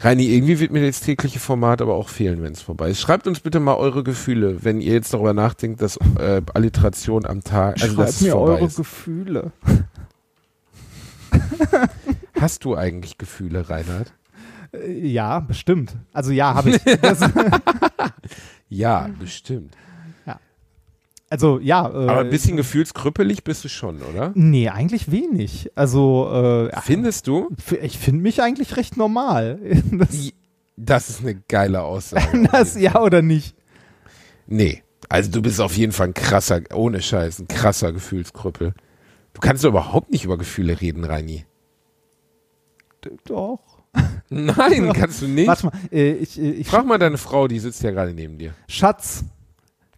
Reini, 0.00 0.26
irgendwie 0.26 0.58
wird 0.58 0.72
mir 0.72 0.84
das 0.84 1.00
tägliche 1.00 1.38
Format 1.38 1.80
aber 1.80 1.94
auch 1.94 2.08
fehlen, 2.08 2.42
wenn 2.42 2.52
es 2.52 2.60
vorbei 2.60 2.90
ist. 2.90 3.00
Schreibt 3.00 3.26
uns 3.28 3.38
bitte 3.40 3.60
mal 3.60 3.76
eure 3.76 4.02
Gefühle, 4.02 4.64
wenn 4.64 4.80
ihr 4.80 4.94
jetzt 4.94 5.14
darüber 5.14 5.32
nachdenkt, 5.32 5.80
dass 5.80 5.96
äh, 6.18 6.42
Alliteration 6.54 7.24
am 7.24 7.44
Tag, 7.44 7.80
also 7.80 7.94
Schreibt 7.94 8.20
mir 8.20 8.36
eure 8.36 8.64
ist. 8.66 8.76
Gefühle. 8.76 9.52
Hast 12.40 12.64
du 12.64 12.76
eigentlich 12.76 13.16
Gefühle, 13.18 13.68
Reinhard? 13.70 14.12
Äh, 14.72 14.92
Ja, 15.06 15.38
bestimmt. 15.40 15.96
Also 16.12 16.32
ja, 16.32 16.54
habe 16.54 16.70
ich. 16.70 16.80
Ja, 18.74 19.10
bestimmt. 19.18 19.76
also 21.28 21.58
ja. 21.60 21.86
Äh, 21.88 22.08
Aber 22.08 22.20
ein 22.20 22.30
bisschen 22.30 22.56
gefühlskrüppelig 22.56 23.44
bist 23.44 23.64
du 23.64 23.68
schon, 23.68 24.00
oder? 24.02 24.32
Nee, 24.34 24.68
eigentlich 24.70 25.10
wenig. 25.10 25.70
Also 25.74 26.68
äh, 26.70 26.80
Findest 26.80 27.26
du? 27.26 27.50
ich 27.82 27.98
finde 27.98 28.22
mich 28.22 28.42
eigentlich 28.42 28.76
recht 28.76 28.96
normal. 28.96 29.58
Das, 29.92 30.30
Das 30.76 31.10
ist 31.10 31.20
eine 31.20 31.34
geile 31.48 31.82
Aussage. 31.82 32.48
das 32.52 32.78
ja 32.78 33.00
oder 33.00 33.20
nicht? 33.20 33.54
Nee. 34.46 34.82
Also 35.08 35.30
du 35.30 35.42
bist 35.42 35.60
auf 35.60 35.76
jeden 35.76 35.92
Fall 35.92 36.08
ein 36.08 36.14
krasser, 36.14 36.62
ohne 36.72 37.02
Scheiß, 37.02 37.40
ein 37.40 37.48
krasser 37.48 37.92
Gefühlskrüppel. 37.92 38.72
Du 39.34 39.40
kannst 39.40 39.64
doch 39.64 39.68
überhaupt 39.68 40.10
nicht 40.12 40.24
über 40.24 40.38
Gefühle 40.38 40.80
reden, 40.80 41.04
Reini. 41.04 41.44
Doch. 43.26 43.71
Nein, 44.32 44.92
kannst 44.94 45.22
du 45.22 45.28
nicht. 45.28 45.46
Warte 45.46 45.66
mal, 45.66 45.72
äh, 45.90 46.12
ich, 46.12 46.40
äh, 46.40 46.50
ich 46.50 46.68
Frag 46.68 46.86
mal 46.86 46.98
deine 46.98 47.18
Frau, 47.18 47.48
die 47.48 47.58
sitzt 47.58 47.82
ja 47.82 47.90
gerade 47.90 48.14
neben 48.14 48.38
dir. 48.38 48.54
Schatz, 48.68 49.24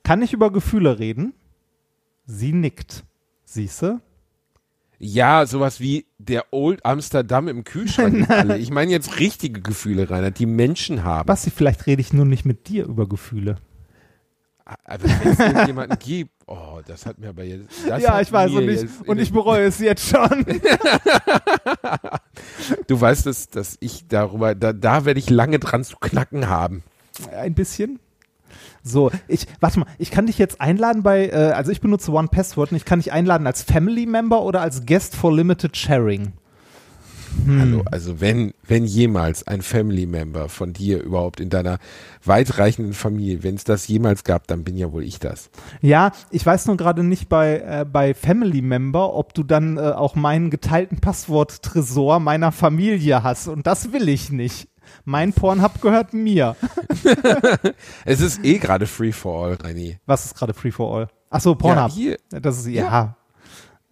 kann 0.02 0.22
ich 0.22 0.32
über 0.32 0.52
Gefühle 0.52 0.98
reden? 0.98 1.34
Sie 2.26 2.52
nickt. 2.52 3.04
Siehste? 3.44 4.00
Ja, 4.98 5.44
sowas 5.44 5.80
wie 5.80 6.06
der 6.18 6.46
Old 6.52 6.84
Amsterdam 6.84 7.48
im 7.48 7.64
Kühlschrank. 7.64 8.26
alle. 8.30 8.58
Ich 8.58 8.70
meine 8.70 8.90
jetzt 8.90 9.18
richtige 9.18 9.60
Gefühle, 9.60 10.08
Reinhard, 10.08 10.38
die 10.38 10.46
Menschen 10.46 11.04
haben. 11.04 11.26
Basti, 11.26 11.50
vielleicht 11.50 11.86
rede 11.86 12.00
ich 12.00 12.12
nur 12.12 12.24
nicht 12.24 12.44
mit 12.44 12.68
dir 12.68 12.86
über 12.86 13.08
Gefühle. 13.08 13.56
Aber 14.64 15.04
wenn 15.04 15.32
es 15.32 15.38
irgendjemanden 15.38 15.98
gibt, 15.98 16.30
oh, 16.46 16.80
das 16.86 17.04
hat 17.04 17.18
mir 17.18 17.28
aber 17.28 17.44
jetzt. 17.44 17.68
Das 17.86 18.02
ja, 18.02 18.20
ich 18.20 18.32
weiß 18.32 18.50
und 18.52 18.68
ich, 18.68 19.08
und 19.08 19.18
ich 19.18 19.32
bereue 19.32 19.66
es 19.66 19.78
jetzt 19.78 20.08
schon. 20.08 20.44
Du 22.86 23.00
weißt, 23.00 23.26
dass, 23.26 23.48
dass 23.48 23.76
ich 23.80 24.08
darüber, 24.08 24.54
da, 24.54 24.72
da 24.72 25.04
werde 25.04 25.20
ich 25.20 25.30
lange 25.30 25.58
dran 25.58 25.84
zu 25.84 25.96
knacken 25.96 26.48
haben. 26.48 26.82
Ein 27.32 27.54
bisschen. 27.54 28.00
So, 28.82 29.10
ich, 29.28 29.46
warte 29.60 29.80
mal, 29.80 29.86
ich 29.98 30.10
kann 30.10 30.26
dich 30.26 30.38
jetzt 30.38 30.60
einladen 30.60 31.02
bei, 31.02 31.28
äh, 31.28 31.52
also 31.52 31.70
ich 31.70 31.80
benutze 31.80 32.12
One 32.12 32.28
Password 32.28 32.72
und 32.72 32.76
ich 32.76 32.84
kann 32.84 32.98
dich 32.98 33.12
einladen 33.12 33.46
als 33.46 33.62
Family 33.62 34.06
Member 34.06 34.42
oder 34.42 34.60
als 34.60 34.84
Guest 34.84 35.14
for 35.14 35.34
Limited 35.34 35.76
Sharing. 35.76 36.32
Hallo, 37.46 37.82
also 37.90 38.20
wenn, 38.20 38.54
wenn 38.66 38.84
jemals 38.84 39.46
ein 39.46 39.62
Family 39.62 40.06
Member 40.06 40.48
von 40.48 40.72
dir 40.72 41.02
überhaupt 41.02 41.40
in 41.40 41.50
deiner 41.50 41.78
weitreichenden 42.24 42.94
Familie, 42.94 43.42
wenn 43.42 43.54
es 43.54 43.64
das 43.64 43.86
jemals 43.86 44.24
gab, 44.24 44.46
dann 44.46 44.64
bin 44.64 44.76
ja 44.76 44.92
wohl 44.92 45.04
ich 45.04 45.18
das. 45.18 45.50
Ja, 45.82 46.12
ich 46.30 46.44
weiß 46.44 46.66
nur 46.66 46.76
gerade 46.76 47.02
nicht 47.02 47.28
bei, 47.28 47.58
äh, 47.58 47.84
bei 47.90 48.14
Family 48.14 48.62
Member, 48.62 49.14
ob 49.14 49.34
du 49.34 49.42
dann 49.42 49.76
äh, 49.76 49.80
auch 49.80 50.14
meinen 50.14 50.50
geteilten 50.50 51.00
Passwort-Tresor 51.00 52.20
meiner 52.20 52.52
Familie 52.52 53.22
hast. 53.22 53.48
Und 53.48 53.66
das 53.66 53.92
will 53.92 54.08
ich 54.08 54.30
nicht. 54.30 54.68
Mein 55.04 55.32
Pornhub 55.32 55.80
gehört 55.80 56.14
mir. 56.14 56.56
Es 58.04 58.20
ist 58.20 58.44
eh 58.44 58.58
gerade 58.58 58.86
Free 58.86 59.12
for 59.12 59.46
All, 59.46 59.54
Reini. 59.54 59.98
Was 60.06 60.26
ist 60.26 60.34
gerade 60.34 60.54
Free 60.54 60.70
for 60.70 60.96
All? 60.96 61.08
Ach 61.30 61.40
so, 61.40 61.54
Pornhub. 61.54 61.92
Ja. 61.96 62.16
Das 62.30 62.58
ist, 62.58 62.66
ja. 62.68 63.16
Äh, 63.18 63.23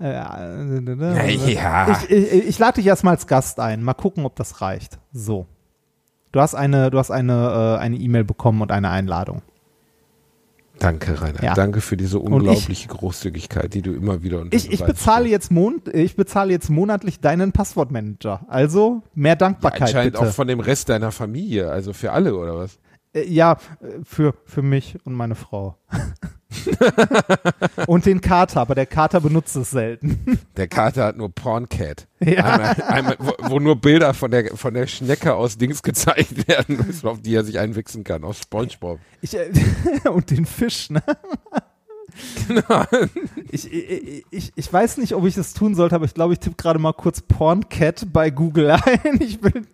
äh, 0.02 1.52
Ja. 1.52 1.88
Ich, 1.90 2.10
ich, 2.10 2.48
ich 2.48 2.58
lade 2.58 2.76
dich 2.76 2.86
erstmal 2.86 3.14
als 3.14 3.26
Gast 3.26 3.60
ein. 3.60 3.82
Mal 3.82 3.94
gucken, 3.94 4.24
ob 4.24 4.36
das 4.36 4.60
reicht. 4.60 4.98
So. 5.12 5.46
Du 6.32 6.40
hast 6.40 6.54
eine, 6.54 6.90
du 6.90 6.98
hast 6.98 7.10
eine, 7.10 7.76
äh, 7.78 7.80
eine 7.80 7.96
E-Mail 7.96 8.24
bekommen 8.24 8.62
und 8.62 8.72
eine 8.72 8.90
Einladung. 8.90 9.42
Danke, 10.78 11.20
Rainer. 11.20 11.42
Ja. 11.44 11.54
Danke 11.54 11.80
für 11.80 11.96
diese 11.96 12.18
unglaubliche 12.18 12.88
Großzügigkeit, 12.88 13.72
die 13.72 13.82
du 13.82 13.92
immer 13.92 14.22
wieder 14.22 14.40
unter 14.40 14.56
Ich, 14.56 14.72
ich 14.72 14.82
bezahle 14.84 15.28
jetzt 15.28 15.52
Mon 15.52 15.80
ich 15.92 16.16
bezahle 16.16 16.50
jetzt 16.50 16.70
monatlich 16.70 17.20
deinen 17.20 17.52
Passwortmanager. 17.52 18.40
Also 18.48 19.02
mehr 19.14 19.36
Dankbarkeit 19.36 19.82
Anscheinend 19.82 20.14
bitte. 20.14 20.26
auch 20.26 20.32
von 20.32 20.48
dem 20.48 20.58
Rest 20.58 20.88
deiner 20.88 21.12
Familie, 21.12 21.70
also 21.70 21.92
für 21.92 22.10
alle, 22.10 22.34
oder 22.34 22.58
was? 22.58 22.78
Äh, 23.14 23.28
Ja, 23.28 23.52
äh, 23.80 24.04
für, 24.04 24.34
für 24.44 24.62
mich 24.62 24.98
und 25.04 25.14
meine 25.14 25.34
Frau. 25.34 25.78
und 27.86 28.06
den 28.06 28.20
Kater, 28.20 28.60
aber 28.60 28.74
der 28.74 28.86
Kater 28.86 29.20
benutzt 29.20 29.56
es 29.56 29.70
selten. 29.70 30.38
Der 30.56 30.68
Kater 30.68 31.06
hat 31.06 31.16
nur 31.16 31.30
Porncat. 31.34 32.06
Ja. 32.24 32.44
Einmal, 32.44 32.82
einmal, 32.82 33.16
wo, 33.18 33.32
wo 33.50 33.58
nur 33.58 33.80
Bilder 33.80 34.14
von 34.14 34.30
der, 34.30 34.56
von 34.56 34.74
der 34.74 34.86
Schnecke 34.86 35.34
aus 35.34 35.58
Dings 35.58 35.82
gezeigt 35.82 36.46
werden 36.46 36.76
müssen, 36.86 37.08
auf 37.08 37.20
die 37.20 37.34
er 37.34 37.42
sich 37.42 37.58
einwichsen 37.58 38.04
kann, 38.04 38.22
aus 38.22 38.38
Spongebob. 38.38 39.00
Ich, 39.22 39.34
äh, 39.36 39.50
und 40.08 40.30
den 40.30 40.46
Fisch, 40.46 40.90
ne? 40.90 41.02
Genau. 42.46 42.84
Ich, 43.50 43.72
ich, 43.72 44.24
ich, 44.30 44.52
ich 44.54 44.72
weiß 44.72 44.98
nicht, 44.98 45.14
ob 45.14 45.24
ich 45.26 45.34
das 45.34 45.52
tun 45.54 45.74
sollte, 45.74 45.96
aber 45.96 46.04
ich 46.04 46.14
glaube, 46.14 46.34
ich 46.34 46.38
tippe 46.40 46.56
gerade 46.56 46.78
mal 46.78 46.92
kurz 46.92 47.22
Porncat 47.22 48.06
bei 48.12 48.30
Google 48.30 48.70
ein. 48.70 49.18
Ich 49.20 49.42
will 49.42 49.66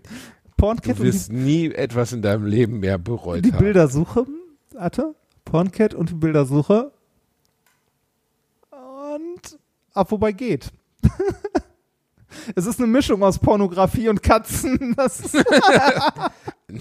Porncat 0.59 0.99
Du 0.99 1.03
und 1.03 1.07
wirst 1.07 1.33
nie 1.33 1.73
etwas 1.73 2.13
in 2.13 2.21
deinem 2.21 2.45
Leben 2.45 2.81
mehr 2.81 2.99
bereut 2.99 3.39
die, 3.39 3.43
die 3.43 3.53
haben. 3.53 3.65
Bildersuche. 3.65 4.27
Warte. 4.73 5.15
Porncat 5.47 5.95
und 5.95 6.11
die 6.11 6.15
Bildersuche. 6.15 6.93
Und 8.71 9.59
ab 9.95 10.11
wobei 10.11 10.33
geht. 10.33 10.71
es 12.57 12.67
ist 12.67 12.81
eine 12.81 12.89
Mischung 12.89 13.23
aus 13.23 13.39
Pornografie 13.39 14.09
und 14.09 14.23
Katzen. 14.23 14.95
Das 14.97 15.23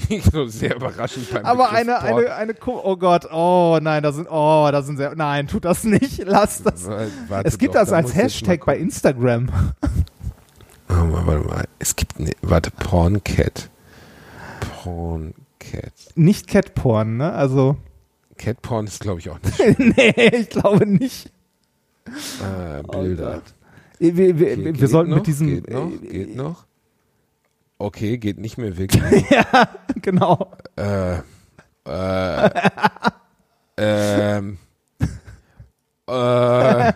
Nicht 0.10 0.32
so 0.32 0.48
sehr 0.48 0.76
überraschend 0.76 1.32
beim 1.32 1.46
aber 1.46 1.70
Begriff 1.70 1.80
eine, 1.80 1.94
Porn. 1.94 2.26
eine, 2.26 2.34
eine, 2.34 2.54
oh 2.66 2.98
Gott, 2.98 3.32
oh 3.32 3.78
nein, 3.82 4.04
da 4.04 4.12
sind, 4.12 4.28
oh, 4.30 4.68
da 4.70 4.82
sind 4.82 4.98
sehr, 4.98 5.16
nein, 5.16 5.48
tut 5.48 5.64
das 5.64 5.86
nicht, 5.86 6.26
lass 6.26 6.62
das. 6.64 6.88
Warte 6.88 7.48
Es 7.48 7.58
gibt 7.58 7.74
doch, 7.76 7.80
das 7.82 7.92
da 7.92 7.98
als 7.98 8.14
Hashtag 8.14 8.66
bei. 8.66 8.78
Instagram. 8.78 9.50
Warte 10.88 11.04
mal, 11.06 11.28
warte 11.28 11.48
mal. 11.48 11.68
Es 11.80 11.96
gibt, 11.96 12.20
ne, 12.20 12.32
warte, 12.42 12.72
Porncat. 12.72 13.70
Porncat. 14.84 15.94
Nicht 16.16 16.48
Catporn, 16.48 17.18
ne? 17.18 17.34
Also, 17.34 17.78
Catporn 18.38 18.88
ist, 18.88 19.02
glaube 19.02 19.20
ich, 19.20 19.30
auch 19.30 19.40
nicht. 19.42 19.60
nee, 19.80 20.30
ich 20.34 20.50
glaube 20.50 20.86
nicht. 20.86 21.32
Äh, 22.06 22.84
Oh 22.88 23.02
Bilder. 23.02 23.42
Wir, 24.00 24.16
wir, 24.16 24.40
wir, 24.40 24.52
Okay, 24.52 24.80
wir 24.80 24.88
sollten 24.88 25.10
noch, 25.10 25.18
mit 25.18 25.28
diesem, 25.28 25.48
Geht 25.48 25.70
noch, 25.70 25.92
äh, 25.92 26.08
geht 26.08 26.36
noch. 26.36 26.66
Okay, 27.80 28.18
geht 28.18 28.38
nicht 28.38 28.58
mehr 28.58 28.78
wirklich. 28.78 29.26
genau. 30.02 30.52
äh, 30.76 31.18
äh, 31.86 32.50
ähm, 33.78 34.58
äh, 36.08 36.94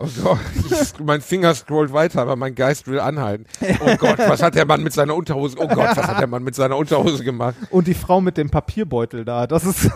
oh 0.00 0.08
Gott, 0.22 0.38
ich, 0.54 1.04
mein 1.04 1.20
Finger 1.20 1.54
scrollt 1.54 1.92
weiter, 1.92 2.22
aber 2.22 2.36
mein 2.36 2.54
Geist 2.54 2.86
will 2.86 3.00
anhalten. 3.00 3.46
Oh 3.80 3.96
Gott, 3.96 4.18
was 4.18 4.42
hat 4.42 4.54
der 4.54 4.66
Mann 4.66 4.82
mit 4.82 4.92
seiner 4.92 5.14
Unterhose, 5.14 5.56
oh 5.58 5.68
Gott, 5.68 5.96
was 5.96 6.06
hat 6.06 6.20
der 6.20 6.26
Mann 6.26 6.42
mit 6.42 6.54
seiner 6.54 6.76
Unterhose 6.76 7.24
gemacht? 7.24 7.54
Und 7.70 7.86
die 7.86 7.94
Frau 7.94 8.20
mit 8.20 8.36
dem 8.36 8.50
Papierbeutel 8.50 9.24
da, 9.24 9.46
das 9.46 9.64
ist, 9.64 9.90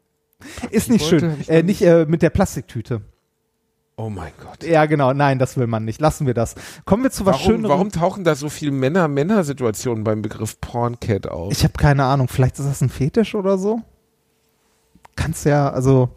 ist 0.70 0.90
nicht 0.90 1.06
schön. 1.06 1.36
Äh, 1.48 1.62
nicht 1.62 1.82
äh, 1.82 2.06
mit 2.06 2.22
der 2.22 2.30
Plastiktüte. 2.30 3.02
Oh 3.96 4.10
mein 4.10 4.32
Gott. 4.42 4.64
Ja, 4.64 4.86
genau, 4.86 5.12
nein, 5.12 5.38
das 5.38 5.56
will 5.56 5.68
man 5.68 5.84
nicht. 5.84 6.00
Lassen 6.00 6.26
wir 6.26 6.34
das. 6.34 6.56
Kommen 6.84 7.04
wir 7.04 7.12
zu 7.12 7.26
was 7.26 7.36
Warum, 7.36 7.46
Schönerem. 7.46 7.70
warum 7.70 7.90
tauchen 7.90 8.24
da 8.24 8.34
so 8.34 8.48
viele 8.48 8.72
Männer-Männer-Situationen 8.72 10.02
beim 10.02 10.20
Begriff 10.20 10.60
Porncat 10.60 11.28
auf? 11.28 11.52
Ich 11.52 11.62
habe 11.62 11.74
keine 11.74 12.04
Ahnung, 12.04 12.26
vielleicht 12.26 12.58
ist 12.58 12.66
das 12.66 12.80
ein 12.80 12.88
Fetisch 12.88 13.36
oder 13.36 13.56
so? 13.56 13.82
Kannst 15.14 15.44
ja, 15.44 15.70
also, 15.70 16.08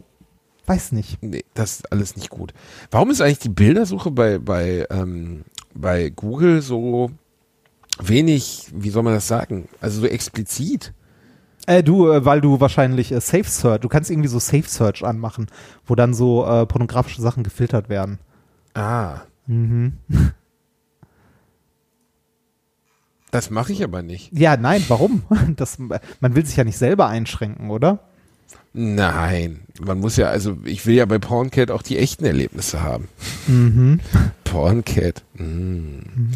weiß 0.68 0.92
nicht. 0.92 1.22
Nee, 1.22 1.44
das 1.54 1.76
ist 1.76 1.92
alles 1.92 2.16
nicht 2.16 2.30
gut. 2.30 2.52
Warum 2.90 3.10
ist 3.10 3.20
eigentlich 3.20 3.38
die 3.38 3.48
Bildersuche 3.48 4.10
bei, 4.10 4.38
bei, 4.38 4.86
ähm, 4.90 5.44
bei 5.74 6.10
Google 6.10 6.60
so 6.62 7.10
wenig, 8.00 8.70
wie 8.74 8.90
soll 8.90 9.02
man 9.02 9.14
das 9.14 9.26
sagen, 9.28 9.68
also 9.80 10.00
so 10.02 10.06
explizit? 10.06 10.92
Äh, 11.66 11.82
du, 11.82 12.10
äh, 12.10 12.24
weil 12.24 12.40
du 12.40 12.60
wahrscheinlich 12.60 13.12
äh, 13.12 13.20
Safe 13.20 13.44
Search, 13.44 13.80
du 13.80 13.88
kannst 13.88 14.10
irgendwie 14.10 14.28
so 14.28 14.38
Safe 14.38 14.66
Search 14.68 15.04
anmachen, 15.04 15.46
wo 15.86 15.94
dann 15.94 16.14
so 16.14 16.46
äh, 16.46 16.64
pornografische 16.66 17.20
Sachen 17.22 17.42
gefiltert 17.42 17.88
werden. 17.88 18.18
Ah, 18.74 19.22
Mhm. 19.46 19.94
das 23.30 23.50
mache 23.50 23.72
ich 23.72 23.82
aber 23.84 24.02
nicht. 24.02 24.30
Ja, 24.36 24.56
nein, 24.56 24.82
warum? 24.88 25.22
Das, 25.56 25.78
man 25.78 26.34
will 26.34 26.44
sich 26.46 26.56
ja 26.56 26.64
nicht 26.64 26.78
selber 26.78 27.06
einschränken, 27.08 27.70
oder? 27.70 28.07
Nein, 28.72 29.60
man 29.80 29.98
muss 29.98 30.16
ja, 30.16 30.26
also 30.26 30.58
ich 30.64 30.86
will 30.86 30.94
ja 30.94 31.06
bei 31.06 31.18
Porncat 31.18 31.70
auch 31.70 31.82
die 31.82 31.98
echten 31.98 32.24
Erlebnisse 32.24 32.82
haben. 32.82 33.08
Mhm. 33.46 34.00
Porncat. 34.44 35.22
Mm. 35.34 36.32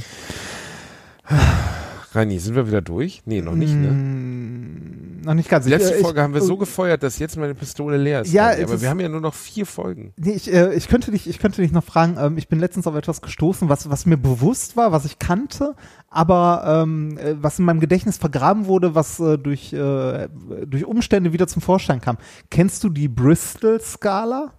Rani, 2.14 2.38
sind 2.38 2.54
wir 2.54 2.66
wieder 2.66 2.82
durch? 2.82 3.22
Nee, 3.24 3.40
noch 3.40 3.54
nicht, 3.54 3.72
ne? 3.74 3.88
Mm, 3.88 5.22
Noch 5.24 5.32
nicht 5.34 5.48
ganz. 5.48 5.64
Die 5.64 5.70
letzte 5.70 5.92
Ich, 5.94 6.00
äh, 6.00 6.02
Folge 6.02 6.18
ich, 6.20 6.22
haben 6.24 6.34
wir 6.34 6.42
so 6.42 6.56
gefeuert, 6.58 7.02
dass 7.02 7.18
jetzt 7.18 7.38
meine 7.38 7.54
Pistole 7.54 7.96
leer 7.96 8.20
ist. 8.22 8.32
Ja, 8.32 8.50
es 8.52 8.64
aber 8.64 8.74
ist- 8.74 8.82
wir 8.82 8.90
haben 8.90 9.00
ja 9.00 9.08
nur 9.08 9.20
noch 9.22 9.32
vier 9.34 9.64
Folgen. 9.64 10.12
Nee, 10.16 10.32
ich, 10.32 10.52
äh, 10.52 10.74
ich, 10.74 10.88
könnte 10.88 11.10
dich, 11.10 11.26
ich 11.28 11.38
könnte 11.38 11.62
dich 11.62 11.72
noch 11.72 11.84
fragen, 11.84 12.16
ähm, 12.18 12.36
ich 12.36 12.48
bin 12.48 12.58
letztens 12.60 12.86
auf 12.86 12.94
etwas 12.96 13.22
gestoßen, 13.22 13.68
was, 13.70 13.88
was 13.88 14.04
mir 14.04 14.16
bewusst 14.18 14.76
war, 14.76 14.92
was 14.92 15.04
ich 15.06 15.18
kannte, 15.18 15.74
aber 16.10 16.82
ähm, 16.84 17.16
äh, 17.18 17.34
was 17.42 17.58
in 17.58 17.64
meinem 17.64 17.80
Gedächtnis 17.80 18.18
vergraben 18.18 18.66
wurde, 18.66 18.94
was 18.94 19.18
äh, 19.20 19.38
durch, 19.38 19.72
äh, 19.72 20.28
durch 20.66 20.84
Umstände 20.84 21.32
wieder 21.32 21.46
zum 21.46 21.62
Vorschein 21.62 22.00
kam. 22.02 22.18
Kennst 22.50 22.84
du 22.84 22.90
die 22.90 23.08
Bristol-Skala? 23.08 24.52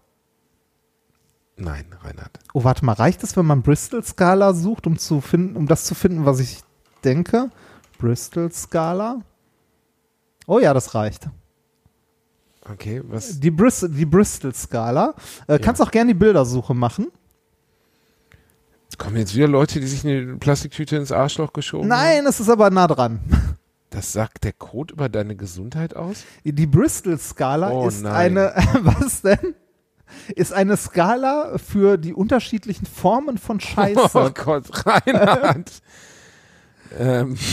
Nein, 1.56 1.86
Reinhard. 2.02 2.40
Oh, 2.54 2.64
warte 2.64 2.84
mal, 2.84 2.94
reicht 2.94 3.22
es, 3.24 3.38
wenn 3.38 3.46
man 3.46 3.62
Bristol-Skala 3.62 4.54
sucht, 4.54 4.88
um 4.88 4.98
zu 4.98 5.22
finden, 5.22 5.56
um 5.56 5.68
das 5.68 5.84
zu 5.86 5.94
finden, 5.94 6.26
was 6.26 6.40
ich 6.40 6.62
denke? 7.04 7.50
Bristol-Skala? 8.00 9.22
Oh 10.48 10.60
ja, 10.60 10.74
das 10.74 10.94
reicht. 10.96 11.28
Okay, 12.70 13.02
was? 13.06 13.40
Die, 13.40 13.52
Bris 13.52 13.86
die 13.90 14.06
Bristol-Skala. 14.06 15.14
Äh, 15.48 15.60
Kannst 15.60 15.82
auch 15.82 15.92
gerne 15.92 16.14
die 16.14 16.20
Bildersuche 16.20 16.74
machen. 16.74 17.08
Kommen 18.98 19.18
jetzt 19.18 19.36
wieder 19.36 19.48
Leute, 19.48 19.80
die 19.80 19.88
sich 19.88 20.06
eine 20.06 20.38
Plastiktüte 20.38 20.96
ins 20.96 21.12
Arschloch 21.12 21.52
geschoben 21.52 21.92
haben? 21.92 22.00
Nein, 22.00 22.26
es 22.28 22.40
ist 22.40 22.50
aber 22.50 22.70
nah 22.70 22.88
dran. 22.88 23.20
Das 23.90 24.12
sagt 24.12 24.44
der 24.44 24.54
Code 24.54 24.96
über 24.96 25.08
deine 25.08 25.36
Gesundheit 25.36 25.96
aus? 25.96 26.24
Die 26.44 26.66
Bristol-Skala 26.66 27.70
Oh 27.70 27.88
ist 27.88 28.02
nein. 28.02 28.16
eine, 28.40 28.54
was 28.82 29.22
denn? 29.22 29.54
Ist 30.36 30.52
eine 30.52 30.78
Skala 30.78 31.60
für 31.60 31.98
die 31.98 32.16
unterschiedlichen 32.16 32.88
Formen 32.88 33.38
von 33.38 33.60
Scheiße. 33.60 34.10
Oh 34.16 34.32
Gott, 34.34 34.66
Reinhard. 34.88 35.72
Ähm, 37.00 37.38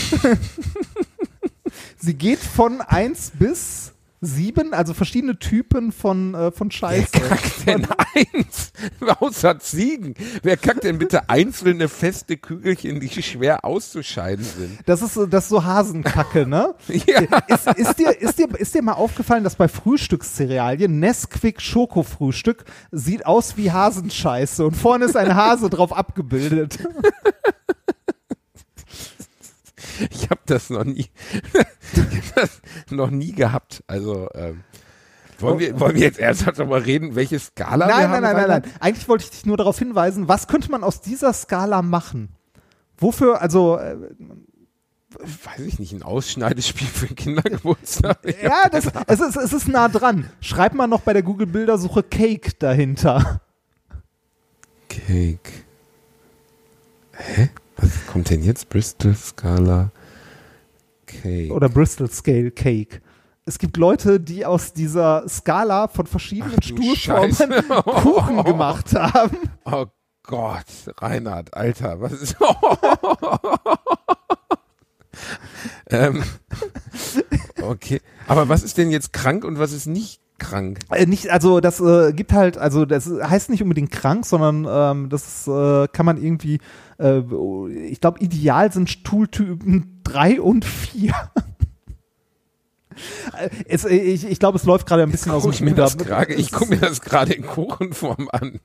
Sie 1.99 2.15
geht 2.15 2.39
von 2.41 2.81
1 2.81 3.33
bis 3.39 3.93
7, 4.23 4.75
also 4.75 4.93
verschiedene 4.93 5.39
Typen 5.39 5.93
von, 5.93 6.35
äh, 6.35 6.51
von 6.53 6.69
wer 6.69 6.73
Scheiße. 6.77 7.11
kackt 7.11 7.67
denn 7.67 7.87
eins? 8.15 8.73
Außer 9.21 9.59
Ziegen. 9.61 10.13
Wer 10.43 10.59
kackt 10.59 10.85
denn 10.85 10.99
bitte 10.99 11.31
einzelne 11.31 11.89
feste 11.89 12.37
Kügelchen, 12.37 13.01
die 13.01 13.09
schwer 13.23 13.65
auszuscheiden 13.65 14.45
sind? 14.45 14.79
Das 14.85 15.01
ist, 15.01 15.15
so- 15.15 15.25
das 15.25 15.45
ist 15.45 15.51
so 15.51 15.65
Hasenkacke, 15.65 16.47
ne? 16.47 16.75
Ja. 16.89 17.21
Ist, 17.49 17.67
ist, 17.79 17.99
dir, 17.99 18.11
ist, 18.21 18.39
dir, 18.39 18.49
ist 18.59 18.75
dir 18.75 18.83
mal 18.83 18.93
aufgefallen, 18.93 19.43
dass 19.45 19.57
bei 19.57 19.69
Frühstückscerealien 19.69 20.99
Nesquik 21.01 21.63
Schokofrühstück 21.63 22.65
sieht 22.91 23.25
aus 23.25 23.57
wie 23.57 23.73
Hasenscheiße 23.73 24.67
und 24.67 24.77
vorne 24.77 25.07
ist 25.07 25.17
ein 25.17 25.35
Hase 25.35 25.71
drauf 25.71 25.95
abgebildet. 25.97 26.79
Das 30.51 30.69
noch 30.69 30.83
nie, 30.83 31.07
das 32.35 32.61
noch 32.91 33.11
nie 33.11 33.31
gehabt. 33.31 33.85
Also 33.87 34.29
ähm, 34.35 34.65
wollen, 35.39 35.61
wir, 35.61 35.79
wollen 35.79 35.95
wir 35.95 36.03
jetzt 36.03 36.19
ernsthaft 36.19 36.59
darüber 36.59 36.85
reden, 36.85 37.15
welche 37.15 37.39
Skala 37.39 37.87
wir 37.87 37.95
Nein, 37.95 38.11
haben? 38.11 38.11
nein, 38.11 38.23
nein, 38.23 38.49
nein, 38.49 38.63
nein. 38.63 38.73
Eigentlich 38.81 39.09
wollte 39.09 39.25
ich 39.25 39.31
dich 39.31 39.47
nur 39.47 39.57
darauf 39.57 39.79
hinweisen, 39.79 40.27
was 40.27 40.49
könnte 40.49 40.69
man 40.73 40.83
aus 40.83 41.01
dieser 41.01 41.33
Skala 41.33 41.83
machen? 41.83 42.31
Wofür, 42.99 43.41
also, 43.41 43.79
äh, 43.79 43.97
Weiß 45.19 45.61
ich 45.67 45.81
nicht, 45.81 45.93
ein 45.93 46.05
Ausschneidespiel 46.05 46.87
für 46.87 47.13
Kindergeburtstag. 47.13 48.19
ja, 48.43 48.69
das, 48.71 48.87
es, 49.09 49.21
ist, 49.21 49.37
es 49.37 49.53
ist 49.53 49.69
nah 49.69 49.89
dran. 49.89 50.31
Schreib 50.41 50.73
mal 50.73 50.87
noch 50.87 51.01
bei 51.01 51.13
der 51.13 51.25
Google-Bildersuche 51.25 52.05
Cake 52.05 52.53
dahinter. 52.59 53.41
Cake. 54.89 55.51
Hä? 57.13 57.51
Was 57.77 58.07
kommt 58.07 58.31
denn 58.31 58.45
jetzt? 58.45 58.69
Bristol 58.69 59.17
Scala 59.17 59.91
Cake. 61.23 61.53
Oder 61.53 61.69
Bristol 61.69 62.11
Scale 62.11 62.51
Cake. 62.51 63.01
Es 63.47 63.59
gibt 63.59 63.77
Leute, 63.77 64.21
die 64.21 64.47
aus 64.47 64.73
dieser 64.73 65.29
Skala 65.29 65.89
von 65.89 66.07
verschiedenen 66.07 66.57
Ach 66.61 66.65
Stuhlformen. 66.65 67.35
Kuchen 67.85 68.45
gemacht 68.45 68.95
haben. 68.95 69.37
Oh 69.65 69.87
Gott, 70.23 70.67
Reinhard, 70.99 71.55
Alter, 71.55 72.01
was 72.01 72.13
ist. 72.13 72.37
ähm, 75.91 76.23
okay, 77.63 78.01
aber 78.29 78.49
was 78.49 78.63
ist 78.63 78.79
denn 78.79 78.91
jetzt 78.91 79.13
krank 79.13 79.45
und 79.45 79.59
was 79.59 79.73
ist 79.73 79.87
nicht 79.87 80.21
krank? 80.39 80.79
Äh, 80.91 81.07
nicht, 81.07 81.31
also 81.31 81.61
das 81.61 81.81
äh, 81.81 82.13
gibt 82.13 82.33
halt, 82.33 82.59
also 82.59 82.85
das 82.85 83.11
heißt 83.11 83.51
nicht 83.51 83.63
unbedingt 83.63 83.91
krank, 83.91 84.25
sondern 84.27 84.67
ähm, 84.69 85.09
das 85.09 85.49
äh, 85.49 85.89
kann 85.89 86.07
man 86.07 86.23
irgendwie, 86.23 86.61
äh, 86.99 87.23
ich 87.89 88.01
glaube, 88.01 88.21
ideal 88.21 88.73
sind 88.73 88.89
Stuhltypen 88.91 90.00
3 90.13 90.41
und 90.41 90.65
4. 90.65 91.13
Äh, 93.39 93.49
Es, 93.67 93.85
ich 93.85 94.27
ich 94.29 94.39
glaube, 94.39 94.59
es 94.59 94.65
läuft 94.65 94.87
gerade 94.87 95.03
ein 95.03 95.11
bisschen 95.11 95.33
aus 95.33 95.43
dem 95.45 95.75
gerade, 95.75 96.35
ich 96.35 96.53
gucke 96.53 96.71
mir 96.71 96.81
das 96.81 97.01
gerade 97.01 97.33
in 97.33 97.47
Kuchenform 97.47 98.29
an. 98.33 98.61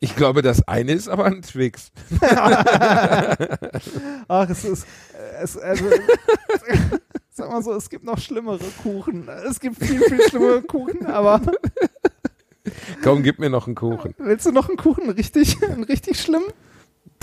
Ich 0.00 0.16
glaube, 0.16 0.42
das 0.42 0.66
eine 0.66 0.92
ist 0.92 1.08
aber 1.08 1.26
ein 1.26 1.42
Twix. 1.42 1.92
Ach, 4.28 4.48
es 4.50 4.64
ist, 4.64 4.86
es, 5.40 5.56
also, 5.56 5.84
sag 7.30 7.50
mal 7.50 7.62
so, 7.62 7.72
es 7.72 7.88
gibt 7.88 8.04
noch 8.04 8.18
schlimmere 8.18 8.58
Kuchen. 8.82 9.28
Es 9.48 9.60
gibt 9.60 9.78
viel, 9.82 10.00
viel 10.02 10.28
schlimmere 10.28 10.62
Kuchen, 10.62 11.06
aber 11.06 11.40
Komm, 13.02 13.22
gib 13.22 13.38
mir 13.38 13.48
noch 13.50 13.66
einen 13.66 13.76
Kuchen. 13.76 14.14
willst 14.18 14.44
du 14.46 14.50
noch 14.52 14.68
einen 14.68 14.76
Kuchen 14.76 15.08
richtig, 15.10 15.62
einen 15.62 15.84
richtig 15.84 16.20
schlimm? 16.20 16.42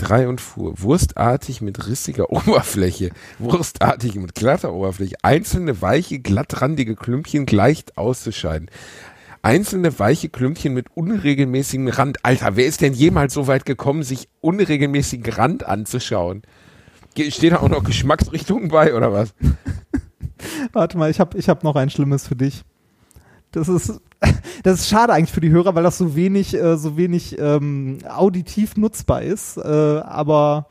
Drei 0.00 0.28
und 0.28 0.40
Fuhr. 0.40 0.74
Wurstartig 0.80 1.60
mit 1.60 1.86
rissiger 1.86 2.30
Oberfläche. 2.32 3.10
Wurstartig 3.38 4.14
mit 4.14 4.34
glatter 4.34 4.72
Oberfläche. 4.72 5.16
Einzelne 5.22 5.82
weiche, 5.82 6.20
glattrandige 6.20 6.96
Klümpchen 6.96 7.46
leicht 7.46 7.98
auszuscheiden. 7.98 8.70
Einzelne 9.42 9.98
weiche 9.98 10.28
Klümpchen 10.30 10.72
mit 10.74 10.86
unregelmäßigem 10.94 11.88
Rand. 11.88 12.24
Alter, 12.24 12.56
wer 12.56 12.66
ist 12.66 12.80
denn 12.80 12.92
jemals 12.94 13.34
so 13.34 13.46
weit 13.46 13.64
gekommen, 13.66 14.02
sich 14.02 14.28
unregelmäßigen 14.40 15.32
Rand 15.32 15.66
anzuschauen? 15.66 16.42
Ge- 17.14 17.30
Steht 17.30 17.52
da 17.52 17.58
auch 17.60 17.68
noch 17.68 17.84
Geschmacksrichtungen 17.84 18.68
bei 18.68 18.94
oder 18.94 19.12
was? 19.12 19.34
Warte 20.72 20.96
mal, 20.96 21.10
ich 21.10 21.20
habe 21.20 21.36
ich 21.38 21.48
hab 21.48 21.64
noch 21.64 21.76
ein 21.76 21.90
Schlimmes 21.90 22.26
für 22.26 22.36
dich. 22.36 22.62
Das 23.52 23.68
ist, 23.68 24.00
das 24.62 24.80
ist 24.80 24.88
schade 24.88 25.12
eigentlich 25.12 25.32
für 25.32 25.40
die 25.40 25.50
Hörer, 25.50 25.74
weil 25.74 25.82
das 25.82 25.98
so 25.98 26.14
wenig, 26.14 26.54
äh, 26.54 26.76
so 26.76 26.96
wenig 26.96 27.38
ähm, 27.38 27.98
auditiv 28.08 28.76
nutzbar 28.76 29.22
ist. 29.22 29.56
Äh, 29.56 29.60
aber 29.60 30.66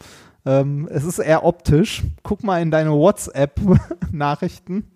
ähm, 0.46 0.88
es 0.92 1.04
ist 1.04 1.20
eher 1.20 1.44
optisch. 1.44 2.04
Guck 2.24 2.44
mal 2.44 2.62
in 2.62 2.72
deine 2.72 2.92
WhatsApp-Nachrichten. 2.92 4.88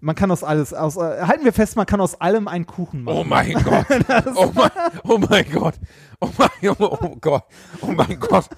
Man 0.00 0.14
kann 0.14 0.30
aus 0.30 0.44
alles, 0.44 0.74
aus, 0.74 0.96
äh, 0.96 1.22
halten 1.22 1.44
wir 1.44 1.54
fest, 1.54 1.74
man 1.74 1.86
kann 1.86 2.00
aus 2.00 2.20
allem 2.20 2.48
einen 2.48 2.66
Kuchen 2.66 3.02
machen. 3.02 3.16
Oh 3.18 3.24
mein 3.24 3.54
Gott. 3.54 3.86
Oh 4.36 4.52
mein, 4.54 4.70
oh 5.04 5.18
mein 5.18 5.50
Gott. 5.50 5.74
Oh 6.20 6.28
mein, 6.36 6.76
oh, 6.78 6.98
oh 7.00 7.16
Gott. 7.18 7.44
Oh 7.80 7.86
mein 7.90 8.20
Gott. 8.20 8.48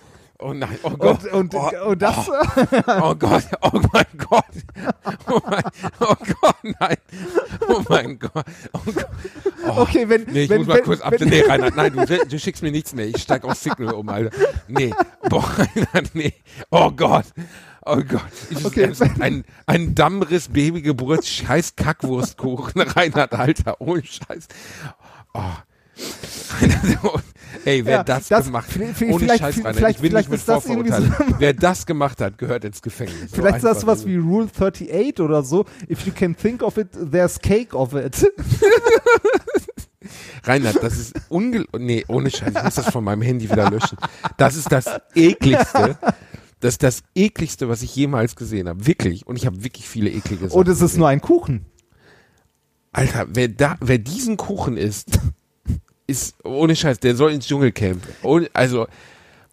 Oh 0.40 0.52
nein. 0.52 0.78
Oh 0.84 0.90
Gott. 0.90 1.24
Und, 1.24 1.52
und, 1.52 1.54
oh, 1.54 1.88
und 1.90 2.00
das, 2.02 2.28
Oh 2.86 3.14
Gott, 3.16 3.44
oh 3.60 3.80
mein 3.92 4.04
Gott. 4.16 4.44
Oh 5.26 5.40
mein, 5.50 5.62
oh 5.98 6.14
Gott, 6.40 6.56
nein. 6.78 6.96
Oh 7.68 7.82
mein 7.88 8.18
Gott. 8.20 8.44
Oh 8.72 8.78
Gott. 8.84 9.06
Oh. 9.66 9.80
okay, 9.82 10.08
wenn, 10.08 10.22
Nee, 10.24 10.44
ich 10.44 10.50
wenn, 10.50 10.58
muss 10.58 10.68
mal 10.68 10.76
wenn, 10.76 10.84
kurz 10.84 11.00
ab. 11.00 11.14
wenn, 11.18 11.28
Nee, 11.28 11.40
Reinhard, 11.40 11.74
nein, 11.74 11.92
du, 11.92 12.06
du 12.06 12.38
schickst 12.38 12.62
mir 12.62 12.70
nichts 12.70 12.94
mehr. 12.94 13.06
Ich 13.06 13.20
steig 13.20 13.44
auf 13.44 13.54
Signal 13.54 13.94
um, 13.94 14.08
Alter. 14.08 14.30
Nee. 14.68 14.94
Boah, 15.28 15.44
Reinhard, 15.74 16.10
nee. 16.14 16.32
Oh 16.70 16.92
Gott. 16.92 17.26
Oh 17.84 17.96
Gott. 17.96 18.22
Ich 18.50 18.64
Okay. 18.64 18.92
ein, 19.18 19.44
ein 19.66 19.94
Dammriss 19.96 20.48
Babygeburt 20.48 21.26
Scheiß 21.26 21.74
Kackwurstkuchen. 21.74 22.80
Reinhard, 22.82 23.32
Alter. 23.32 23.80
Ohne 23.80 24.04
Scheiß. 24.04 24.46
Oh. 25.34 25.42
Ey, 27.64 27.84
wer 27.84 27.92
Ja, 27.98 28.04
das, 28.04 28.28
das- 28.28 28.46
gemacht 28.46 28.68
hat, 28.68 28.76
ohne 29.10 29.26
Scheiß, 29.28 29.54
vielleicht- 29.56 29.58
ich 29.58 29.98
vielleicht 29.98 30.00
nicht 30.02 30.30
mit 30.30 30.48
das 30.48 30.66
irgendwie 30.66 30.88
so- 30.90 30.94
Vorverurteilen. 30.96 31.34
Wer 31.38 31.54
das 31.54 31.86
gemacht 31.86 32.20
hat, 32.20 32.38
gehört 32.38 32.64
ins 32.64 32.80
Gefängnis. 32.82 33.30
So 33.30 33.36
Vielleicht 33.36 33.56
ist 33.58 33.64
das 33.64 33.76
einfach. 33.78 33.88
was 33.88 34.06
wie 34.06 34.16
Rule 34.16 34.46
38 34.48 35.20
oder 35.20 35.42
so. 35.42 35.64
If 35.90 36.06
you 36.06 36.12
can 36.14 36.36
think 36.36 36.62
of 36.62 36.76
it, 36.76 36.88
there's 37.10 37.38
cake 37.38 37.74
of 37.74 37.94
it. 37.94 38.24
Reinhard, 40.44 40.82
das 40.82 40.96
ist 40.98 41.14
ungel... 41.28 41.66
Nee, 41.76 42.04
ohne 42.08 42.30
Scheiß, 42.30 42.52
ich 42.56 42.62
muss 42.62 42.74
das 42.76 42.90
von 42.90 43.04
meinem 43.04 43.22
Handy 43.22 43.50
wieder 43.50 43.70
löschen. 43.70 43.98
Das 44.36 44.54
ist 44.56 44.70
das 44.72 44.86
ekligste, 45.14 45.98
das 46.60 46.74
ist 46.74 46.82
das 46.82 47.02
ekligste, 47.14 47.68
was 47.68 47.82
ich 47.82 47.94
jemals 47.94 48.34
gesehen 48.36 48.68
habe. 48.68 48.86
Wirklich. 48.86 49.26
Und 49.26 49.36
ich 49.36 49.44
habe 49.46 49.62
wirklich 49.64 49.88
viele 49.88 50.10
eklige 50.10 50.48
Sachen 50.48 50.58
Und 50.58 50.68
es 50.68 50.76
ist 50.76 50.80
gesehen. 50.82 51.00
nur 51.00 51.08
ein 51.08 51.20
Kuchen. 51.20 51.66
Alter, 52.92 53.26
wer 53.28 53.48
da, 53.48 53.76
wer 53.80 53.98
diesen 53.98 54.36
Kuchen 54.38 54.76
isst, 54.76 55.18
ist, 56.08 56.44
ohne 56.44 56.74
Scheiß, 56.74 56.98
der 56.98 57.14
soll 57.14 57.32
ins 57.32 57.46
Dschungelcamp. 57.46 58.02
Ohne, 58.22 58.48
also, 58.54 58.88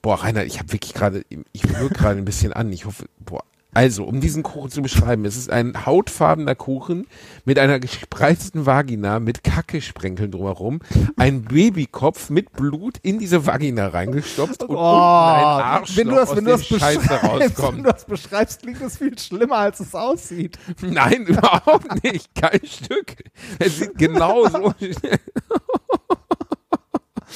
boah, 0.02 0.16
Reinhard, 0.16 0.48
ich 0.48 0.58
habe 0.58 0.72
wirklich 0.72 0.94
gerade, 0.94 1.24
ich 1.52 1.70
wirke 1.70 1.94
gerade 1.94 2.18
ein 2.18 2.26
bisschen 2.26 2.54
an. 2.54 2.72
Ich 2.72 2.86
hoffe, 2.86 3.06
boah, 3.20 3.44
also, 3.76 4.06
um 4.06 4.22
diesen 4.22 4.42
Kuchen 4.42 4.72
zu 4.72 4.82
beschreiben, 4.82 5.26
es 5.26 5.36
ist 5.36 5.50
ein 5.50 5.86
hautfarbener 5.86 6.56
Kuchen 6.56 7.08
mit 7.44 7.60
einer 7.60 7.78
gespreizten 7.82 8.66
Vagina 8.66 9.20
mit 9.20 9.44
Kackesprenkeln 9.44 10.32
drumherum, 10.32 10.80
ein 11.18 11.42
Babykopf 11.42 12.30
mit 12.30 12.54
Blut 12.54 13.00
in 13.02 13.20
diese 13.20 13.46
Vagina 13.46 13.88
reingestopft 13.88 14.64
und 14.64 14.70
unten 14.70 14.82
ein 14.82 14.86
Arschloch, 14.86 15.98
wenn 15.98 16.08
du 16.08 16.16
das, 16.16 16.30
aus 16.30 16.38
wenn 16.38 16.46
du 16.46 16.52
das 16.52 16.66
Scheiße 16.66 17.00
beschreibst, 17.00 17.64
wenn 17.64 17.84
du 17.84 17.92
das 17.92 18.06
beschreibst, 18.06 18.62
klingt 18.62 18.82
das 18.82 18.98
viel 18.98 19.20
schlimmer, 19.20 19.58
als 19.58 19.82
es 19.82 19.94
aussieht. 19.94 20.58
Nein, 20.82 21.24
überhaupt 21.28 22.02
nicht. 22.02 22.34
Kein 22.34 22.66
Stück. 22.66 23.14
Es 23.60 23.80
sieht 23.80 23.98
genau 23.98 24.48
so. 24.48 24.74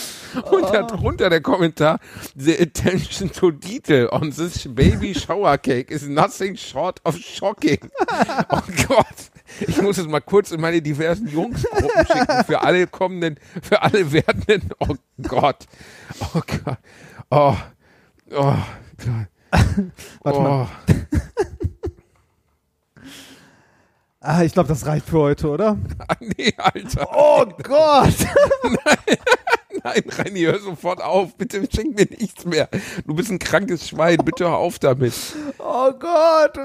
Und 0.51 0.73
darunter 0.73 1.29
der 1.29 1.41
Kommentar, 1.41 1.99
the 2.35 2.59
attention 2.59 3.31
to 3.31 3.51
detail 3.51 4.09
on 4.12 4.31
this 4.31 4.67
baby 4.67 5.13
shower 5.13 5.57
cake 5.57 5.89
is 5.89 6.07
nothing 6.07 6.55
short 6.55 6.99
of 7.03 7.17
shocking. 7.17 7.79
Oh 8.51 8.62
Gott. 8.88 9.31
Ich 9.59 9.81
muss 9.81 9.97
es 9.97 10.07
mal 10.07 10.19
kurz 10.21 10.51
in 10.51 10.62
meine 10.62 10.81
diversen 10.81 11.27
Jungsgruppen 11.27 12.05
schicken 12.05 12.43
für 12.45 12.62
alle 12.62 12.88
kommenden, 12.88 13.39
für 13.62 13.81
alle 13.81 14.12
werdenden. 14.12 14.69
Oh 14.79 14.95
Gott. 15.27 15.65
Oh 16.19 16.41
Gott. 16.63 16.77
Oh. 17.29 17.55
Oh 18.31 18.55
Gott. 18.97 19.27
Warte 20.23 20.39
mal. 20.39 20.67
Oh. 20.67 20.95
Ah, 24.21 24.43
ich 24.43 24.53
glaube, 24.53 24.67
das 24.67 24.85
reicht 24.85 25.05
für 25.07 25.19
heute, 25.19 25.49
oder? 25.49 25.77
Ah, 26.07 26.15
nee, 26.19 26.53
Alter. 26.57 27.07
Oh 27.13 27.45
Gott! 27.63 28.15
Nein, 28.63 29.17
Reini, 29.83 30.41
hör 30.41 30.59
sofort 30.59 31.01
auf. 31.01 31.35
Bitte 31.35 31.61
schick 31.73 31.95
mir 31.95 32.07
nichts 32.19 32.45
mehr. 32.45 32.69
Du 33.05 33.13
bist 33.13 33.31
ein 33.31 33.39
krankes 33.39 33.87
Schwein. 33.87 34.17
Bitte 34.23 34.45
hör 34.45 34.57
auf 34.57 34.79
damit. 34.79 35.13
Oh 35.57 35.91
Gott! 35.93 36.57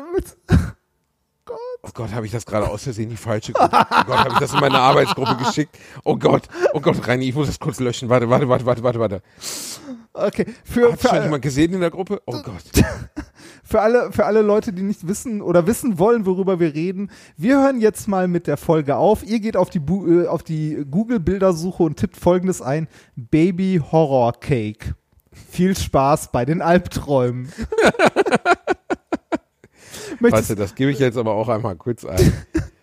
Oh 1.82 1.90
Gott, 1.92 2.12
habe 2.12 2.24
ich 2.24 2.32
das 2.32 2.46
gerade 2.46 2.68
aus 2.68 2.84
Versehen 2.84 3.10
die 3.10 3.16
falsche 3.16 3.52
Gruppe. 3.52 3.86
Oh 3.90 4.04
Gott, 4.06 4.18
habe 4.18 4.30
ich 4.32 4.38
das 4.38 4.54
in 4.54 4.60
meine 4.60 4.78
Arbeitsgruppe 4.78 5.36
geschickt. 5.44 5.76
Oh 6.02 6.16
Gott, 6.16 6.48
oh 6.72 6.80
Gott, 6.80 7.06
Reini, 7.06 7.28
ich 7.28 7.34
muss 7.34 7.46
das 7.46 7.60
kurz 7.60 7.78
löschen. 7.78 8.08
Warte, 8.08 8.30
warte, 8.30 8.48
warte, 8.48 8.64
warte, 8.64 8.82
warte, 8.82 8.98
warte. 8.98 9.22
Okay, 10.14 10.46
für, 10.64 10.92
Hat 10.92 11.02
schon 11.02 11.22
jemand 11.22 11.42
gesehen 11.42 11.74
in 11.74 11.80
der 11.80 11.90
Gruppe? 11.90 12.22
Oh 12.24 12.40
Gott. 12.42 12.62
für, 13.64 13.80
alle, 13.80 14.12
für 14.12 14.26
alle 14.26 14.42
Leute, 14.42 14.72
die 14.72 14.82
nicht 14.82 15.08
wissen 15.08 15.40
oder 15.42 15.66
wissen 15.66 15.98
wollen, 15.98 16.26
worüber 16.26 16.60
wir 16.60 16.74
reden, 16.74 17.10
wir 17.36 17.60
hören 17.62 17.80
jetzt 17.80 18.08
mal 18.08 18.28
mit 18.28 18.46
der 18.46 18.56
Folge 18.56 18.96
auf. 18.96 19.24
Ihr 19.24 19.40
geht 19.40 19.56
auf 19.56 19.70
die, 19.70 19.80
Bu- 19.80 20.22
äh, 20.22 20.26
auf 20.26 20.42
die 20.42 20.84
Google-Bildersuche 20.90 21.82
und 21.82 21.96
tippt 21.96 22.16
folgendes 22.16 22.62
ein: 22.62 22.88
Baby 23.16 23.80
Horror 23.90 24.32
Cake. 24.38 24.94
Viel 25.32 25.76
Spaß 25.76 26.30
bei 26.30 26.44
den 26.44 26.62
Albträumen. 26.62 27.44
möchtest, 30.20 30.50
Warte, 30.50 30.56
das 30.56 30.74
gebe 30.74 30.90
ich 30.90 30.98
jetzt 30.98 31.16
aber 31.16 31.32
auch 31.32 31.48
einmal 31.48 31.76
kurz 31.76 32.04
ein. 32.04 32.32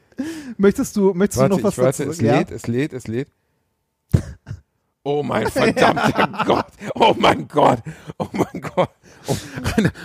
möchtest 0.57 0.95
du, 0.95 1.13
möchtest 1.13 1.39
Warte, 1.39 1.55
du 1.55 1.61
noch 1.61 1.63
was 1.63 1.77
ich 1.77 1.83
warte, 1.83 2.05
dazu 2.05 2.11
es 2.11 2.21
Ja? 2.21 2.37
lädt, 2.39 2.51
es 2.51 2.67
lädt, 2.67 2.93
es 2.93 3.07
lädt. 3.07 3.27
Oh 5.03 5.23
mein 5.23 5.47
verdammter 5.51 6.43
Gott. 6.45 6.65
Oh 6.95 7.15
mein 7.17 7.47
Gott. 7.47 7.79
Oh 8.17 8.27
mein 8.33 8.61
Gott. 8.61 8.89
Oh, 9.27 9.35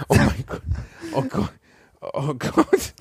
oh 0.09 0.15
mein 0.15 0.45
Gott. 0.47 0.63
Oh 1.17 1.23
Gott. 1.23 1.53
Oh 2.13 2.35
Gott. 2.35 2.95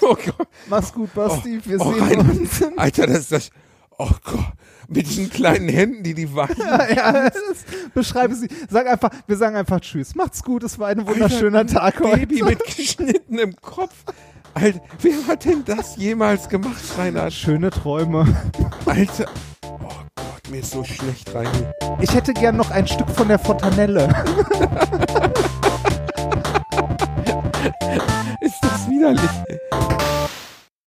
Oh 0.00 0.14
Gott. 0.14 0.48
Mach's 0.68 0.92
gut, 0.92 1.12
Basti. 1.14 1.60
Wir 1.64 1.80
oh, 1.80 1.92
sehen 1.92 2.02
Rainer. 2.02 2.30
uns. 2.30 2.62
Alter, 2.76 3.06
das 3.06 3.18
ist 3.18 3.32
das. 3.32 3.50
Oh 3.98 4.10
Gott. 4.24 4.52
Mit 4.88 5.06
diesen 5.06 5.28
kleinen 5.28 5.68
Händen, 5.68 6.02
die 6.02 6.14
die 6.14 6.34
weinen. 6.34 6.56
ja, 6.58 7.28
das 7.28 7.64
beschreibe 7.94 8.34
sie. 8.34 8.48
Sag 8.70 8.86
einfach, 8.86 9.10
wir 9.26 9.36
sagen 9.36 9.56
einfach 9.56 9.80
Tschüss. 9.80 10.14
Macht's 10.14 10.42
gut, 10.42 10.62
es 10.62 10.78
war 10.78 10.88
ein 10.88 11.06
wunderschöner 11.06 11.58
Alter, 11.58 11.80
Tag 11.80 12.00
ein 12.00 12.06
heute. 12.06 12.26
Baby 12.26 12.42
mit 12.42 12.64
geschnittenem 12.64 13.54
Kopf. 13.56 13.94
Alter, 14.54 14.80
wer 15.00 15.26
hat 15.26 15.44
denn 15.44 15.64
das 15.64 15.96
jemals 15.96 16.48
gemacht, 16.48 16.82
Reinhard? 16.96 17.32
Schöne 17.32 17.70
Träume. 17.70 18.26
Alter. 18.86 19.26
Oh 19.64 19.78
Gott, 20.14 20.50
mir 20.50 20.60
ist 20.60 20.72
so 20.72 20.84
schlecht 20.84 21.34
rein. 21.34 21.48
Ich 22.00 22.14
hätte 22.14 22.32
gern 22.32 22.56
noch 22.56 22.70
ein 22.70 22.86
Stück 22.86 23.10
von 23.10 23.28
der 23.28 23.38
Fontanelle. 23.38 24.08
Ist 28.40 28.62
das 28.62 28.88
widerlich. 28.88 29.30